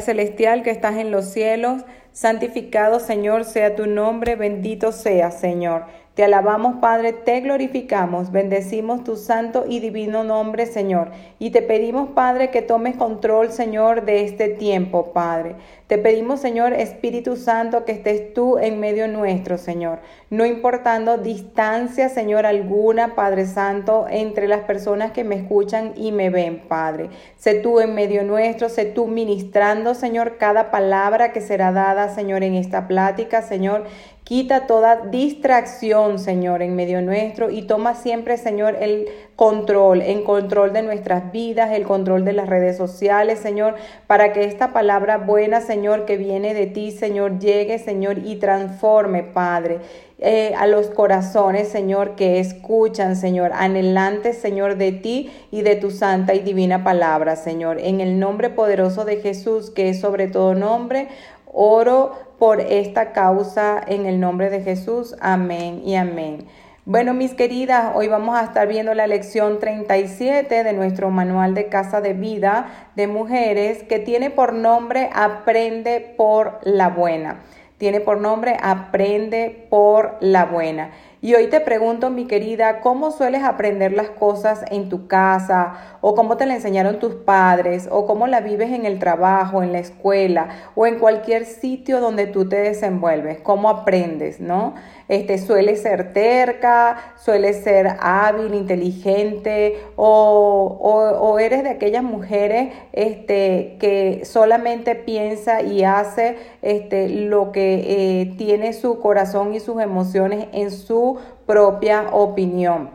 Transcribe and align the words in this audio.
Celestial 0.00 0.62
que 0.62 0.70
estás 0.70 0.96
en 0.96 1.10
los 1.10 1.26
cielos, 1.26 1.84
santificado 2.12 3.00
Señor 3.00 3.44
sea 3.44 3.76
tu 3.76 3.86
nombre, 3.86 4.36
bendito 4.36 4.92
sea 4.92 5.30
Señor. 5.30 5.84
Te 6.16 6.24
alabamos, 6.24 6.76
Padre, 6.76 7.12
te 7.12 7.42
glorificamos, 7.42 8.32
bendecimos 8.32 9.04
tu 9.04 9.16
santo 9.16 9.66
y 9.68 9.80
divino 9.80 10.24
nombre, 10.24 10.64
Señor. 10.64 11.10
Y 11.38 11.50
te 11.50 11.60
pedimos, 11.60 12.08
Padre, 12.14 12.50
que 12.50 12.62
tomes 12.62 12.96
control, 12.96 13.52
Señor, 13.52 14.06
de 14.06 14.24
este 14.24 14.48
tiempo, 14.48 15.12
Padre. 15.12 15.56
Te 15.88 15.98
pedimos, 15.98 16.40
Señor, 16.40 16.72
Espíritu 16.72 17.36
Santo, 17.36 17.84
que 17.84 17.92
estés 17.92 18.32
tú 18.32 18.56
en 18.56 18.80
medio 18.80 19.08
nuestro, 19.08 19.58
Señor. 19.58 19.98
No 20.30 20.46
importando 20.46 21.18
distancia, 21.18 22.08
Señor, 22.08 22.46
alguna, 22.46 23.14
Padre 23.14 23.44
Santo, 23.44 24.06
entre 24.08 24.48
las 24.48 24.62
personas 24.62 25.12
que 25.12 25.22
me 25.22 25.34
escuchan 25.34 25.92
y 25.96 26.12
me 26.12 26.30
ven, 26.30 26.62
Padre. 26.66 27.10
Sé 27.36 27.56
tú 27.56 27.78
en 27.78 27.94
medio 27.94 28.24
nuestro, 28.24 28.70
sé 28.70 28.86
tú 28.86 29.06
ministrando, 29.06 29.94
Señor, 29.94 30.38
cada 30.38 30.70
palabra 30.70 31.32
que 31.32 31.42
será 31.42 31.72
dada, 31.72 32.08
Señor, 32.08 32.42
en 32.42 32.54
esta 32.54 32.88
plática, 32.88 33.42
Señor. 33.42 33.84
Quita 34.26 34.66
toda 34.66 35.02
distracción, 35.02 36.18
Señor, 36.18 36.60
en 36.60 36.74
medio 36.74 37.00
nuestro 37.00 37.48
y 37.48 37.62
toma 37.62 37.94
siempre, 37.94 38.36
Señor, 38.38 38.76
el 38.80 39.06
control, 39.36 40.02
en 40.02 40.24
control 40.24 40.72
de 40.72 40.82
nuestras 40.82 41.30
vidas, 41.30 41.70
el 41.70 41.84
control 41.84 42.24
de 42.24 42.32
las 42.32 42.48
redes 42.48 42.76
sociales, 42.76 43.38
Señor, 43.38 43.76
para 44.08 44.32
que 44.32 44.42
esta 44.42 44.72
palabra 44.72 45.18
buena, 45.18 45.60
Señor, 45.60 46.06
que 46.06 46.16
viene 46.16 46.54
de 46.54 46.66
ti, 46.66 46.90
Señor, 46.90 47.38
llegue, 47.38 47.78
Señor, 47.78 48.18
y 48.18 48.34
transforme, 48.34 49.22
Padre. 49.22 49.78
Eh, 50.18 50.54
a 50.58 50.66
los 50.66 50.88
corazones, 50.88 51.68
Señor, 51.68 52.16
que 52.16 52.40
escuchan, 52.40 53.14
Señor, 53.14 53.52
anhelantes, 53.54 54.38
Señor, 54.38 54.76
de 54.76 54.90
ti 54.90 55.30
y 55.52 55.62
de 55.62 55.76
tu 55.76 55.92
santa 55.92 56.34
y 56.34 56.40
divina 56.40 56.82
palabra, 56.82 57.36
Señor. 57.36 57.78
En 57.78 58.00
el 58.00 58.18
nombre 58.18 58.50
poderoso 58.50 59.04
de 59.04 59.18
Jesús, 59.18 59.70
que 59.70 59.90
es 59.90 60.00
sobre 60.00 60.26
todo 60.26 60.56
nombre, 60.56 61.06
oro 61.46 62.25
por 62.38 62.60
esta 62.60 63.12
causa 63.12 63.82
en 63.86 64.06
el 64.06 64.20
nombre 64.20 64.50
de 64.50 64.62
Jesús. 64.62 65.14
Amén 65.20 65.82
y 65.84 65.96
amén. 65.96 66.46
Bueno, 66.84 67.14
mis 67.14 67.34
queridas, 67.34 67.96
hoy 67.96 68.06
vamos 68.06 68.38
a 68.38 68.44
estar 68.44 68.68
viendo 68.68 68.94
la 68.94 69.08
lección 69.08 69.58
37 69.58 70.62
de 70.62 70.72
nuestro 70.72 71.10
manual 71.10 71.52
de 71.52 71.66
casa 71.66 72.00
de 72.00 72.12
vida 72.12 72.90
de 72.94 73.08
mujeres 73.08 73.82
que 73.82 73.98
tiene 73.98 74.30
por 74.30 74.52
nombre 74.52 75.10
Aprende 75.12 76.14
por 76.16 76.60
la 76.62 76.88
buena. 76.90 77.42
Tiene 77.78 77.98
por 77.98 78.20
nombre 78.20 78.56
Aprende 78.62 79.66
por 79.68 80.16
la 80.20 80.44
buena. 80.44 80.92
Y 81.22 81.34
hoy 81.34 81.46
te 81.46 81.60
pregunto, 81.60 82.10
mi 82.10 82.26
querida, 82.26 82.80
¿cómo 82.80 83.10
sueles 83.10 83.42
aprender 83.42 83.92
las 83.92 84.10
cosas 84.10 84.64
en 84.70 84.90
tu 84.90 85.06
casa? 85.06 85.98
¿O 86.02 86.14
cómo 86.14 86.36
te 86.36 86.44
la 86.44 86.54
enseñaron 86.54 86.98
tus 86.98 87.14
padres? 87.14 87.88
¿O 87.90 88.06
cómo 88.06 88.26
la 88.26 88.40
vives 88.40 88.70
en 88.70 88.84
el 88.84 88.98
trabajo, 88.98 89.62
en 89.62 89.72
la 89.72 89.78
escuela 89.78 90.48
o 90.74 90.86
en 90.86 90.98
cualquier 90.98 91.46
sitio 91.46 92.00
donde 92.00 92.26
tú 92.26 92.46
te 92.46 92.56
desenvuelves? 92.56 93.40
¿Cómo 93.40 93.70
aprendes, 93.70 94.40
no? 94.40 94.74
Este, 95.08 95.38
suele 95.38 95.76
ser 95.76 96.12
terca, 96.12 97.14
suele 97.16 97.52
ser 97.52 97.96
hábil, 98.00 98.54
inteligente 98.54 99.78
o, 99.94 100.78
o, 101.20 101.38
eres 101.38 101.62
de 101.62 101.70
aquellas 101.70 102.02
mujeres 102.02 102.72
este, 102.92 103.76
que 103.78 104.22
solamente 104.24 104.96
piensa 104.96 105.62
y 105.62 105.84
hace 105.84 106.38
este, 106.62 107.08
lo 107.08 107.52
que 107.52 107.84
eh, 108.20 108.34
tiene 108.36 108.72
su 108.72 108.98
corazón 108.98 109.54
y 109.54 109.60
sus 109.60 109.80
emociones 109.80 110.48
en 110.52 110.72
su 110.72 111.18
propia 111.46 112.08
opinión. 112.10 112.90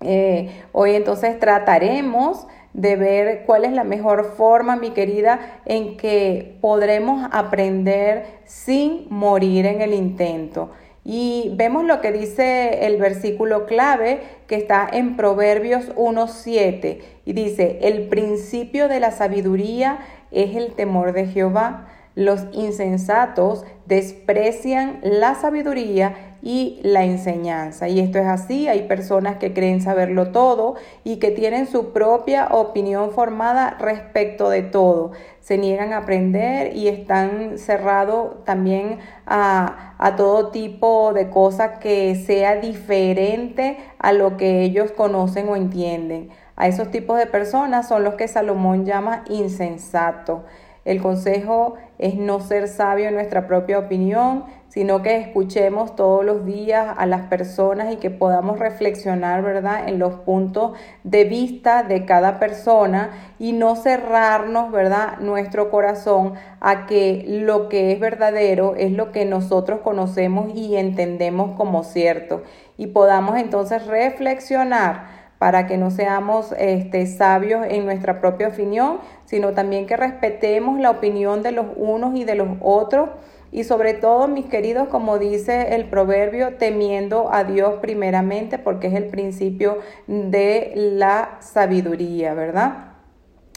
Eh, 0.00 0.62
hoy 0.72 0.94
entonces 0.94 1.38
trataremos 1.38 2.46
de 2.72 2.96
ver 2.96 3.44
cuál 3.46 3.64
es 3.64 3.72
la 3.72 3.84
mejor 3.84 4.34
forma, 4.36 4.76
mi 4.76 4.90
querida, 4.90 5.60
en 5.64 5.96
que 5.96 6.58
podremos 6.60 7.26
aprender 7.32 8.26
sin 8.44 9.06
morir 9.08 9.64
en 9.64 9.80
el 9.80 9.94
intento. 9.94 10.70
Y 11.08 11.52
vemos 11.54 11.84
lo 11.84 12.00
que 12.00 12.10
dice 12.10 12.84
el 12.84 12.96
versículo 12.96 13.64
clave 13.66 14.22
que 14.48 14.56
está 14.56 14.88
en 14.92 15.16
Proverbios 15.16 15.94
1.7 15.94 16.98
y 17.24 17.32
dice, 17.32 17.78
el 17.82 18.08
principio 18.08 18.88
de 18.88 18.98
la 18.98 19.12
sabiduría 19.12 20.00
es 20.32 20.56
el 20.56 20.72
temor 20.72 21.12
de 21.12 21.28
Jehová. 21.28 21.86
Los 22.16 22.46
insensatos 22.52 23.64
desprecian 23.86 24.98
la 25.04 25.36
sabiduría 25.36 26.36
y 26.42 26.80
la 26.82 27.04
enseñanza. 27.04 27.88
Y 27.88 28.00
esto 28.00 28.18
es 28.18 28.26
así, 28.26 28.66
hay 28.66 28.88
personas 28.88 29.36
que 29.36 29.52
creen 29.52 29.80
saberlo 29.80 30.32
todo 30.32 30.74
y 31.04 31.16
que 31.16 31.30
tienen 31.30 31.68
su 31.68 31.92
propia 31.92 32.48
opinión 32.48 33.12
formada 33.12 33.76
respecto 33.78 34.50
de 34.50 34.62
todo. 34.62 35.12
Se 35.46 35.58
niegan 35.58 35.92
a 35.92 35.98
aprender 35.98 36.74
y 36.74 36.88
están 36.88 37.56
cerrados 37.56 38.42
también 38.42 38.98
a, 39.26 39.94
a 39.96 40.16
todo 40.16 40.50
tipo 40.50 41.12
de 41.12 41.30
cosas 41.30 41.78
que 41.78 42.16
sea 42.16 42.56
diferente 42.56 43.78
a 44.00 44.12
lo 44.12 44.36
que 44.36 44.62
ellos 44.62 44.90
conocen 44.90 45.48
o 45.48 45.54
entienden. 45.54 46.30
A 46.56 46.66
esos 46.66 46.90
tipos 46.90 47.16
de 47.16 47.26
personas 47.26 47.86
son 47.86 48.02
los 48.02 48.14
que 48.14 48.26
Salomón 48.26 48.86
llama 48.86 49.22
insensato. 49.28 50.42
El 50.84 51.00
consejo 51.00 51.76
es 51.98 52.14
no 52.14 52.40
ser 52.40 52.68
sabio 52.68 53.08
en 53.08 53.14
nuestra 53.14 53.46
propia 53.46 53.78
opinión, 53.78 54.44
sino 54.68 55.00
que 55.00 55.16
escuchemos 55.16 55.96
todos 55.96 56.24
los 56.24 56.44
días 56.44 56.94
a 56.98 57.06
las 57.06 57.22
personas 57.22 57.92
y 57.92 57.96
que 57.96 58.10
podamos 58.10 58.58
reflexionar, 58.58 59.42
¿verdad?, 59.42 59.88
en 59.88 59.98
los 59.98 60.14
puntos 60.14 60.76
de 61.02 61.24
vista 61.24 61.82
de 61.82 62.04
cada 62.04 62.38
persona 62.38 63.10
y 63.38 63.52
no 63.52 63.76
cerrarnos, 63.76 64.70
¿verdad?, 64.70 65.18
nuestro 65.20 65.70
corazón 65.70 66.34
a 66.60 66.86
que 66.86 67.24
lo 67.26 67.68
que 67.70 67.92
es 67.92 68.00
verdadero 68.00 68.74
es 68.76 68.92
lo 68.92 69.12
que 69.12 69.24
nosotros 69.24 69.80
conocemos 69.80 70.54
y 70.54 70.76
entendemos 70.76 71.56
como 71.56 71.82
cierto 71.82 72.42
y 72.76 72.88
podamos 72.88 73.38
entonces 73.38 73.86
reflexionar 73.86 75.15
para 75.38 75.66
que 75.66 75.76
no 75.76 75.90
seamos 75.90 76.54
este, 76.58 77.06
sabios 77.06 77.66
en 77.68 77.84
nuestra 77.84 78.20
propia 78.20 78.48
opinión, 78.48 78.98
sino 79.24 79.52
también 79.52 79.86
que 79.86 79.96
respetemos 79.96 80.80
la 80.80 80.90
opinión 80.90 81.42
de 81.42 81.52
los 81.52 81.66
unos 81.76 82.16
y 82.16 82.24
de 82.24 82.34
los 82.34 82.48
otros. 82.60 83.10
Y 83.52 83.64
sobre 83.64 83.94
todo, 83.94 84.28
mis 84.28 84.46
queridos, 84.46 84.88
como 84.88 85.18
dice 85.18 85.74
el 85.74 85.84
proverbio, 85.86 86.56
temiendo 86.56 87.32
a 87.32 87.44
Dios 87.44 87.74
primeramente, 87.80 88.58
porque 88.58 88.88
es 88.88 88.94
el 88.94 89.06
principio 89.06 89.78
de 90.06 90.72
la 90.74 91.36
sabiduría, 91.40 92.34
¿verdad? 92.34 92.95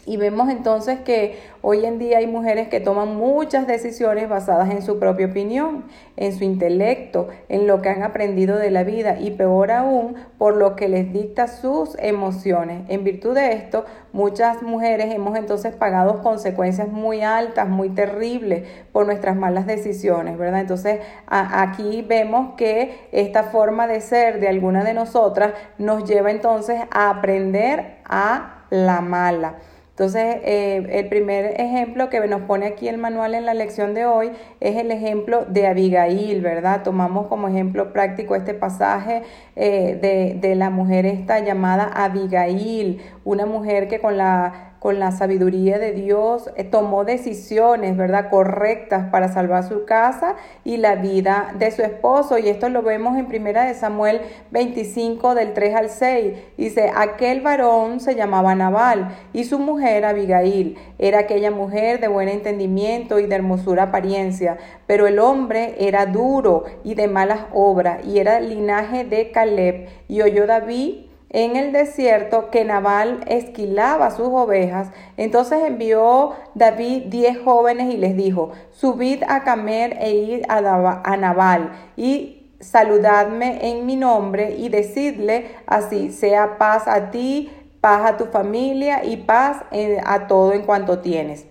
Y 0.09 0.17
vemos 0.17 0.49
entonces 0.49 1.01
que 1.01 1.37
hoy 1.61 1.85
en 1.85 1.99
día 1.99 2.17
hay 2.17 2.25
mujeres 2.25 2.67
que 2.67 2.79
toman 2.79 3.15
muchas 3.15 3.67
decisiones 3.67 4.27
basadas 4.27 4.71
en 4.71 4.81
su 4.81 4.97
propia 4.97 5.27
opinión, 5.27 5.83
en 6.17 6.35
su 6.35 6.43
intelecto, 6.43 7.27
en 7.47 7.67
lo 7.67 7.83
que 7.83 7.89
han 7.89 8.01
aprendido 8.01 8.57
de 8.57 8.71
la 8.71 8.83
vida 8.83 9.19
y 9.19 9.29
peor 9.29 9.69
aún 9.69 10.15
por 10.39 10.57
lo 10.57 10.75
que 10.75 10.89
les 10.89 11.13
dicta 11.13 11.45
sus 11.45 11.95
emociones. 11.99 12.89
En 12.89 13.03
virtud 13.03 13.35
de 13.35 13.53
esto, 13.53 13.85
muchas 14.11 14.63
mujeres 14.63 15.13
hemos 15.13 15.37
entonces 15.37 15.75
pagado 15.75 16.23
consecuencias 16.23 16.87
muy 16.87 17.21
altas, 17.21 17.69
muy 17.69 17.89
terribles 17.89 18.67
por 18.91 19.05
nuestras 19.05 19.35
malas 19.35 19.67
decisiones, 19.67 20.39
¿verdad? 20.39 20.61
Entonces 20.61 21.01
aquí 21.27 22.01
vemos 22.01 22.55
que 22.57 23.09
esta 23.11 23.43
forma 23.43 23.85
de 23.85 24.01
ser 24.01 24.39
de 24.39 24.47
alguna 24.47 24.83
de 24.83 24.95
nosotras 24.95 25.53
nos 25.77 26.03
lleva 26.09 26.31
entonces 26.31 26.81
a 26.89 27.11
aprender 27.11 27.99
a 28.05 28.65
la 28.71 29.01
mala. 29.01 29.57
Entonces, 29.99 30.37
eh, 30.45 30.87
el 30.91 31.09
primer 31.09 31.59
ejemplo 31.59 32.07
que 32.09 32.25
nos 32.25 32.43
pone 32.43 32.67
aquí 32.67 32.87
el 32.87 32.97
manual 32.97 33.35
en 33.35 33.45
la 33.45 33.53
lección 33.53 33.93
de 33.93 34.05
hoy 34.05 34.31
es 34.61 34.77
el 34.77 34.91
ejemplo 34.91 35.43
de 35.43 35.67
Abigail, 35.67 36.39
¿verdad? 36.39 36.83
Tomamos 36.83 37.27
como 37.27 37.49
ejemplo 37.49 37.91
práctico 37.91 38.33
este 38.33 38.53
pasaje 38.53 39.23
eh, 39.57 39.99
de, 40.01 40.39
de 40.39 40.55
la 40.55 40.69
mujer 40.69 41.05
esta 41.05 41.41
llamada 41.41 41.83
Abigail, 41.83 43.01
una 43.25 43.45
mujer 43.45 43.89
que 43.89 43.99
con 43.99 44.15
la 44.15 44.68
con 44.79 44.97
la 44.99 45.11
sabiduría 45.11 45.77
de 45.77 45.91
Dios, 45.91 46.49
eh, 46.55 46.63
tomó 46.63 47.03
decisiones, 47.03 47.97
¿verdad?, 47.97 48.29
correctas 48.29 49.09
para 49.11 49.27
salvar 49.27 49.67
su 49.67 49.85
casa 49.85 50.35
y 50.63 50.77
la 50.77 50.95
vida 50.95 51.53
de 51.59 51.71
su 51.71 51.81
esposo. 51.81 52.37
Y 52.37 52.47
esto 52.47 52.69
lo 52.69 52.81
vemos 52.81 53.17
en 53.17 53.27
primera 53.27 53.65
de 53.65 53.73
Samuel 53.73 54.21
25 54.51 55.35
del 55.35 55.53
3 55.53 55.75
al 55.75 55.89
6. 55.89 56.33
Dice, 56.57 56.91
aquel 56.95 57.41
varón 57.41 57.99
se 57.99 58.15
llamaba 58.15 58.55
Nabal 58.55 59.09
y 59.33 59.43
su 59.43 59.59
mujer 59.59 60.05
Abigail. 60.05 60.77
Era 60.97 61.19
aquella 61.19 61.51
mujer 61.51 61.99
de 61.99 62.07
buen 62.07 62.29
entendimiento 62.29 63.19
y 63.19 63.27
de 63.27 63.35
hermosura 63.35 63.83
apariencia, 63.83 64.57
pero 64.87 65.07
el 65.07 65.19
hombre 65.19 65.75
era 65.79 66.05
duro 66.05 66.63
y 66.83 66.95
de 66.95 67.07
malas 67.07 67.41
obras 67.53 68.05
y 68.05 68.19
era 68.19 68.39
linaje 68.39 69.03
de 69.03 69.31
Caleb. 69.31 69.89
Y 70.07 70.21
oyó 70.21 70.47
David 70.47 71.08
en 71.29 71.55
el 71.55 71.71
desierto 71.71 72.49
que 72.49 72.65
Nabal 72.65 73.21
esquilaba 73.27 74.11
sus 74.11 74.27
ovejas. 74.27 74.89
Entonces 75.17 75.59
envió 75.65 76.33
David 76.55 77.03
diez 77.07 77.37
jóvenes 77.39 77.93
y 77.93 77.97
les 77.97 78.15
dijo, 78.15 78.51
subid 78.71 79.23
a 79.27 79.43
Camer 79.43 79.97
e 79.99 80.13
id 80.13 80.43
a, 80.49 81.17
Nabal 81.17 81.71
y 81.95 82.47
saludadme 82.59 83.69
en 83.69 83.85
mi 83.85 83.95
nombre 83.95 84.55
y 84.55 84.69
decidle 84.69 85.51
así, 85.65 86.11
sea 86.11 86.57
paz 86.57 86.87
a 86.87 87.11
ti, 87.11 87.51
paz 87.79 88.09
a 88.09 88.17
tu 88.17 88.25
familia 88.25 89.05
y 89.05 89.17
paz 89.17 89.63
a 90.05 90.27
todo 90.27 90.53
en 90.53 90.63
cuanto 90.63 90.99
tienes. 90.99 91.45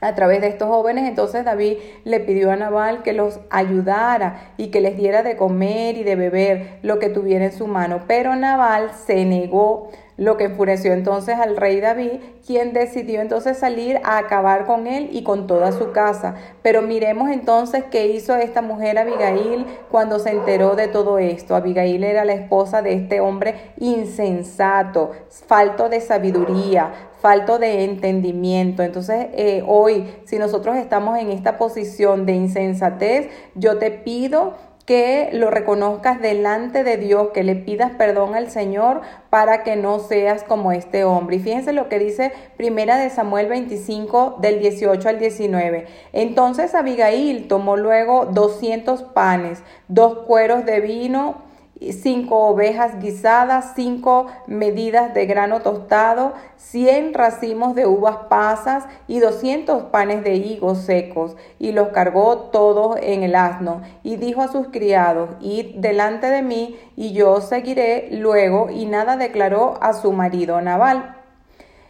A 0.00 0.14
través 0.14 0.40
de 0.40 0.48
estos 0.48 0.68
jóvenes, 0.68 1.08
entonces 1.08 1.44
David 1.44 1.78
le 2.04 2.20
pidió 2.20 2.50
a 2.50 2.56
Nabal 2.56 3.02
que 3.02 3.12
los 3.12 3.40
ayudara 3.50 4.52
y 4.56 4.68
que 4.68 4.80
les 4.80 4.96
diera 4.96 5.22
de 5.22 5.36
comer 5.36 5.96
y 5.96 6.04
de 6.04 6.16
beber 6.16 6.78
lo 6.82 6.98
que 6.98 7.08
tuviera 7.08 7.46
en 7.46 7.52
su 7.52 7.66
mano. 7.66 8.02
Pero 8.06 8.36
Nabal 8.36 8.90
se 9.06 9.24
negó 9.24 9.90
lo 10.16 10.36
que 10.36 10.44
enfureció 10.44 10.92
entonces 10.92 11.38
al 11.38 11.56
rey 11.56 11.80
David, 11.80 12.20
quien 12.46 12.72
decidió 12.72 13.20
entonces 13.20 13.58
salir 13.58 14.00
a 14.02 14.18
acabar 14.18 14.64
con 14.64 14.86
él 14.86 15.10
y 15.12 15.22
con 15.22 15.46
toda 15.46 15.72
su 15.72 15.92
casa. 15.92 16.36
Pero 16.62 16.82
miremos 16.82 17.30
entonces 17.30 17.84
qué 17.90 18.06
hizo 18.06 18.34
esta 18.34 18.62
mujer 18.62 18.98
Abigail 18.98 19.66
cuando 19.90 20.18
se 20.18 20.30
enteró 20.30 20.74
de 20.74 20.88
todo 20.88 21.18
esto. 21.18 21.54
Abigail 21.54 22.02
era 22.02 22.24
la 22.24 22.32
esposa 22.32 22.80
de 22.80 22.94
este 22.94 23.20
hombre 23.20 23.72
insensato, 23.78 25.12
falto 25.28 25.88
de 25.88 26.00
sabiduría, 26.00 27.05
falto 27.20 27.58
de 27.58 27.84
entendimiento. 27.84 28.82
Entonces, 28.82 29.28
eh, 29.32 29.62
hoy, 29.66 30.06
si 30.24 30.38
nosotros 30.38 30.76
estamos 30.76 31.18
en 31.18 31.30
esta 31.30 31.58
posición 31.58 32.26
de 32.26 32.32
insensatez, 32.34 33.28
yo 33.54 33.78
te 33.78 33.90
pido 33.90 34.54
que 34.86 35.30
lo 35.32 35.50
reconozcas 35.50 36.20
delante 36.20 36.84
de 36.84 36.96
Dios, 36.96 37.30
que 37.34 37.42
le 37.42 37.56
pidas 37.56 37.90
perdón 37.98 38.36
al 38.36 38.50
Señor 38.50 39.00
para 39.30 39.64
que 39.64 39.74
no 39.74 39.98
seas 39.98 40.44
como 40.44 40.70
este 40.70 41.02
hombre. 41.02 41.36
Y 41.36 41.40
fíjense 41.40 41.72
lo 41.72 41.88
que 41.88 41.98
dice 41.98 42.32
Primera 42.56 42.96
de 42.96 43.10
Samuel 43.10 43.48
25 43.48 44.36
del 44.40 44.60
18 44.60 45.08
al 45.08 45.18
19. 45.18 45.86
Entonces 46.12 46.74
Abigail 46.76 47.48
tomó 47.48 47.76
luego 47.76 48.26
200 48.26 49.02
panes, 49.02 49.64
dos 49.88 50.18
cueros 50.20 50.64
de 50.64 50.80
vino, 50.80 51.45
cinco 51.92 52.48
ovejas 52.48 52.98
guisadas, 53.00 53.72
cinco 53.74 54.26
medidas 54.46 55.12
de 55.14 55.26
grano 55.26 55.60
tostado, 55.60 56.32
cien 56.56 57.12
racimos 57.12 57.74
de 57.74 57.86
uvas 57.86 58.16
pasas 58.28 58.84
y 59.06 59.18
doscientos 59.18 59.84
panes 59.84 60.24
de 60.24 60.36
higos 60.36 60.78
secos, 60.78 61.36
y 61.58 61.72
los 61.72 61.88
cargó 61.88 62.38
todos 62.50 62.96
en 63.02 63.22
el 63.22 63.34
asno, 63.34 63.82
y 64.02 64.16
dijo 64.16 64.42
a 64.42 64.48
sus 64.48 64.68
criados, 64.68 65.30
id 65.40 65.76
delante 65.76 66.28
de 66.28 66.42
mí, 66.42 66.76
y 66.96 67.12
yo 67.12 67.40
seguiré 67.40 68.08
luego, 68.10 68.70
y 68.70 68.86
nada 68.86 69.16
declaró 69.16 69.78
a 69.80 69.92
su 69.92 70.12
marido 70.12 70.60
Nabal. 70.60 71.16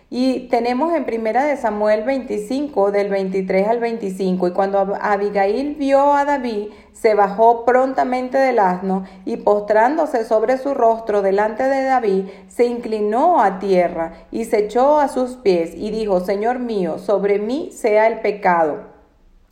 Y 0.08 0.46
tenemos 0.48 0.94
en 0.94 1.04
primera 1.04 1.44
de 1.44 1.56
Samuel 1.56 2.04
25, 2.04 2.92
del 2.92 3.08
23 3.08 3.66
al 3.66 3.80
25, 3.80 4.48
y 4.48 4.52
cuando 4.52 4.96
Abigail 5.00 5.74
vio 5.74 6.12
a 6.12 6.24
David, 6.24 6.68
se 7.00 7.14
bajó 7.14 7.64
prontamente 7.64 8.38
del 8.38 8.58
asno 8.58 9.04
y 9.24 9.36
postrándose 9.36 10.24
sobre 10.24 10.58
su 10.58 10.74
rostro 10.74 11.22
delante 11.22 11.64
de 11.64 11.84
David, 11.84 12.28
se 12.48 12.64
inclinó 12.64 13.42
a 13.42 13.58
tierra 13.58 14.12
y 14.30 14.46
se 14.46 14.64
echó 14.64 14.98
a 14.98 15.08
sus 15.08 15.36
pies 15.36 15.72
y 15.74 15.90
dijo, 15.90 16.20
Señor 16.20 16.58
mío, 16.58 16.98
sobre 16.98 17.38
mí 17.38 17.70
sea 17.72 18.06
el 18.06 18.20
pecado 18.20 18.96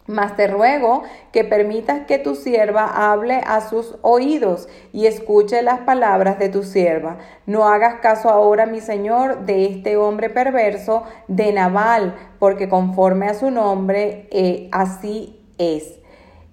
mas 0.06 0.36
te 0.36 0.46
ruego 0.46 1.02
que 1.32 1.44
permitas 1.44 2.06
que 2.06 2.18
tu 2.18 2.34
sierva 2.34 3.10
hable 3.10 3.40
a 3.46 3.60
sus 3.62 3.96
oídos 4.02 4.68
y 4.92 5.06
escuche 5.06 5.62
las 5.62 5.80
palabras 5.80 6.38
de 6.38 6.50
tu 6.50 6.62
sierva. 6.62 7.18
No 7.46 7.66
hagas 7.66 8.00
caso 8.00 8.28
ahora, 8.28 8.66
mi 8.66 8.80
señor, 8.80 9.46
de 9.46 9.66
este 9.66 9.96
hombre 9.96 10.28
perverso, 10.28 11.04
de 11.28 11.52
Nabal, 11.52 12.14
porque 12.38 12.68
conforme 12.68 13.28
a 13.28 13.34
su 13.34 13.50
nombre, 13.50 14.28
eh, 14.30 14.68
así 14.72 15.40
es. 15.56 16.03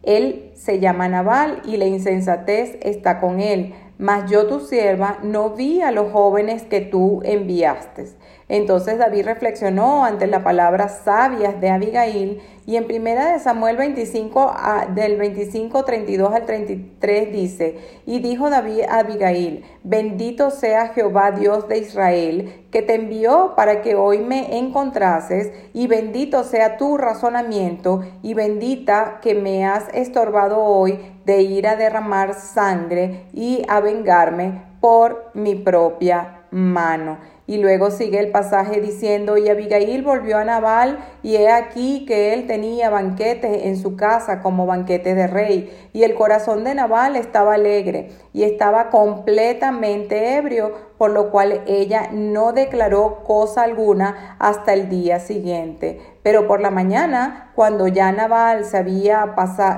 Él 0.03 0.51
se 0.55 0.79
llama 0.79 1.07
Nabal 1.07 1.61
y 1.65 1.77
la 1.77 1.85
insensatez 1.85 2.77
está 2.81 3.19
con 3.19 3.39
él. 3.39 3.73
Mas 3.97 4.31
yo 4.31 4.47
tu 4.47 4.59
sierva 4.59 5.19
no 5.21 5.51
vi 5.51 5.81
a 5.81 5.91
los 5.91 6.11
jóvenes 6.11 6.63
que 6.63 6.81
tú 6.81 7.21
enviaste. 7.23 8.07
Entonces 8.49 8.97
David 8.97 9.25
reflexionó 9.25 10.03
ante 10.03 10.25
las 10.25 10.41
palabras 10.41 11.01
sabias 11.05 11.61
de 11.61 11.69
Abigail 11.69 12.41
y 12.71 12.77
en 12.77 12.87
primera 12.87 13.33
de 13.33 13.39
Samuel 13.39 13.75
25 13.75 14.53
del 14.95 15.17
25 15.17 15.83
32 15.83 16.33
al 16.33 16.45
33 16.45 17.33
dice, 17.33 17.75
y 18.05 18.19
dijo 18.19 18.49
David 18.49 18.83
a 18.87 18.99
Abigail, 18.99 19.65
bendito 19.83 20.51
sea 20.51 20.87
Jehová 20.87 21.31
Dios 21.31 21.67
de 21.67 21.79
Israel, 21.79 22.67
que 22.71 22.81
te 22.81 22.95
envió 22.95 23.55
para 23.57 23.81
que 23.81 23.95
hoy 23.95 24.19
me 24.19 24.57
encontrases, 24.57 25.51
y 25.73 25.87
bendito 25.87 26.45
sea 26.45 26.77
tu 26.77 26.95
razonamiento, 26.95 28.05
y 28.23 28.35
bendita 28.35 29.19
que 29.21 29.35
me 29.35 29.65
has 29.65 29.93
estorbado 29.93 30.63
hoy 30.63 30.97
de 31.25 31.41
ir 31.41 31.67
a 31.67 31.75
derramar 31.75 32.35
sangre 32.35 33.25
y 33.33 33.65
a 33.67 33.81
vengarme 33.81 34.63
por 34.79 35.31
mi 35.33 35.55
propia 35.55 36.45
mano. 36.51 37.17
Y 37.51 37.57
luego 37.57 37.91
sigue 37.91 38.17
el 38.19 38.31
pasaje 38.31 38.79
diciendo, 38.79 39.37
y 39.37 39.49
Abigail 39.49 40.03
volvió 40.03 40.37
a 40.37 40.45
Nabal, 40.45 40.99
y 41.21 41.35
he 41.35 41.49
aquí 41.51 42.05
que 42.05 42.33
él 42.33 42.47
tenía 42.47 42.89
banquetes 42.89 43.65
en 43.65 43.75
su 43.75 43.97
casa 43.97 44.41
como 44.41 44.65
banquete 44.65 45.15
de 45.15 45.27
rey. 45.27 45.69
Y 45.91 46.03
el 46.03 46.13
corazón 46.13 46.63
de 46.63 46.75
Nabal 46.75 47.17
estaba 47.17 47.55
alegre 47.55 48.11
y 48.31 48.43
estaba 48.43 48.89
completamente 48.89 50.37
ebrio, 50.37 50.71
por 51.01 51.09
lo 51.09 51.31
cual 51.31 51.63
ella 51.65 52.09
no 52.11 52.53
declaró 52.53 53.23
cosa 53.23 53.63
alguna 53.63 54.35
hasta 54.37 54.73
el 54.73 54.87
día 54.87 55.19
siguiente. 55.19 55.99
Pero 56.21 56.47
por 56.47 56.61
la 56.61 56.69
mañana, 56.69 57.49
cuando 57.55 57.87
ya 57.87 58.11
Nabal 58.11 58.65
se, 58.65 58.77
había 58.77 59.33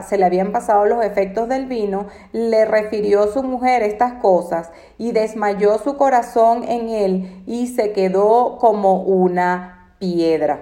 se 0.05 0.17
le 0.17 0.25
habían 0.25 0.51
pasado 0.51 0.83
los 0.83 1.01
efectos 1.01 1.47
del 1.47 1.67
vino, 1.67 2.07
le 2.33 2.65
refirió 2.65 3.27
su 3.27 3.41
mujer 3.41 3.83
estas 3.83 4.15
cosas 4.15 4.69
y 4.97 5.13
desmayó 5.13 5.77
su 5.77 5.95
corazón 5.95 6.65
en 6.65 6.89
él 6.89 7.43
y 7.47 7.67
se 7.67 7.93
quedó 7.93 8.57
como 8.57 9.03
una 9.03 9.95
piedra. 9.99 10.59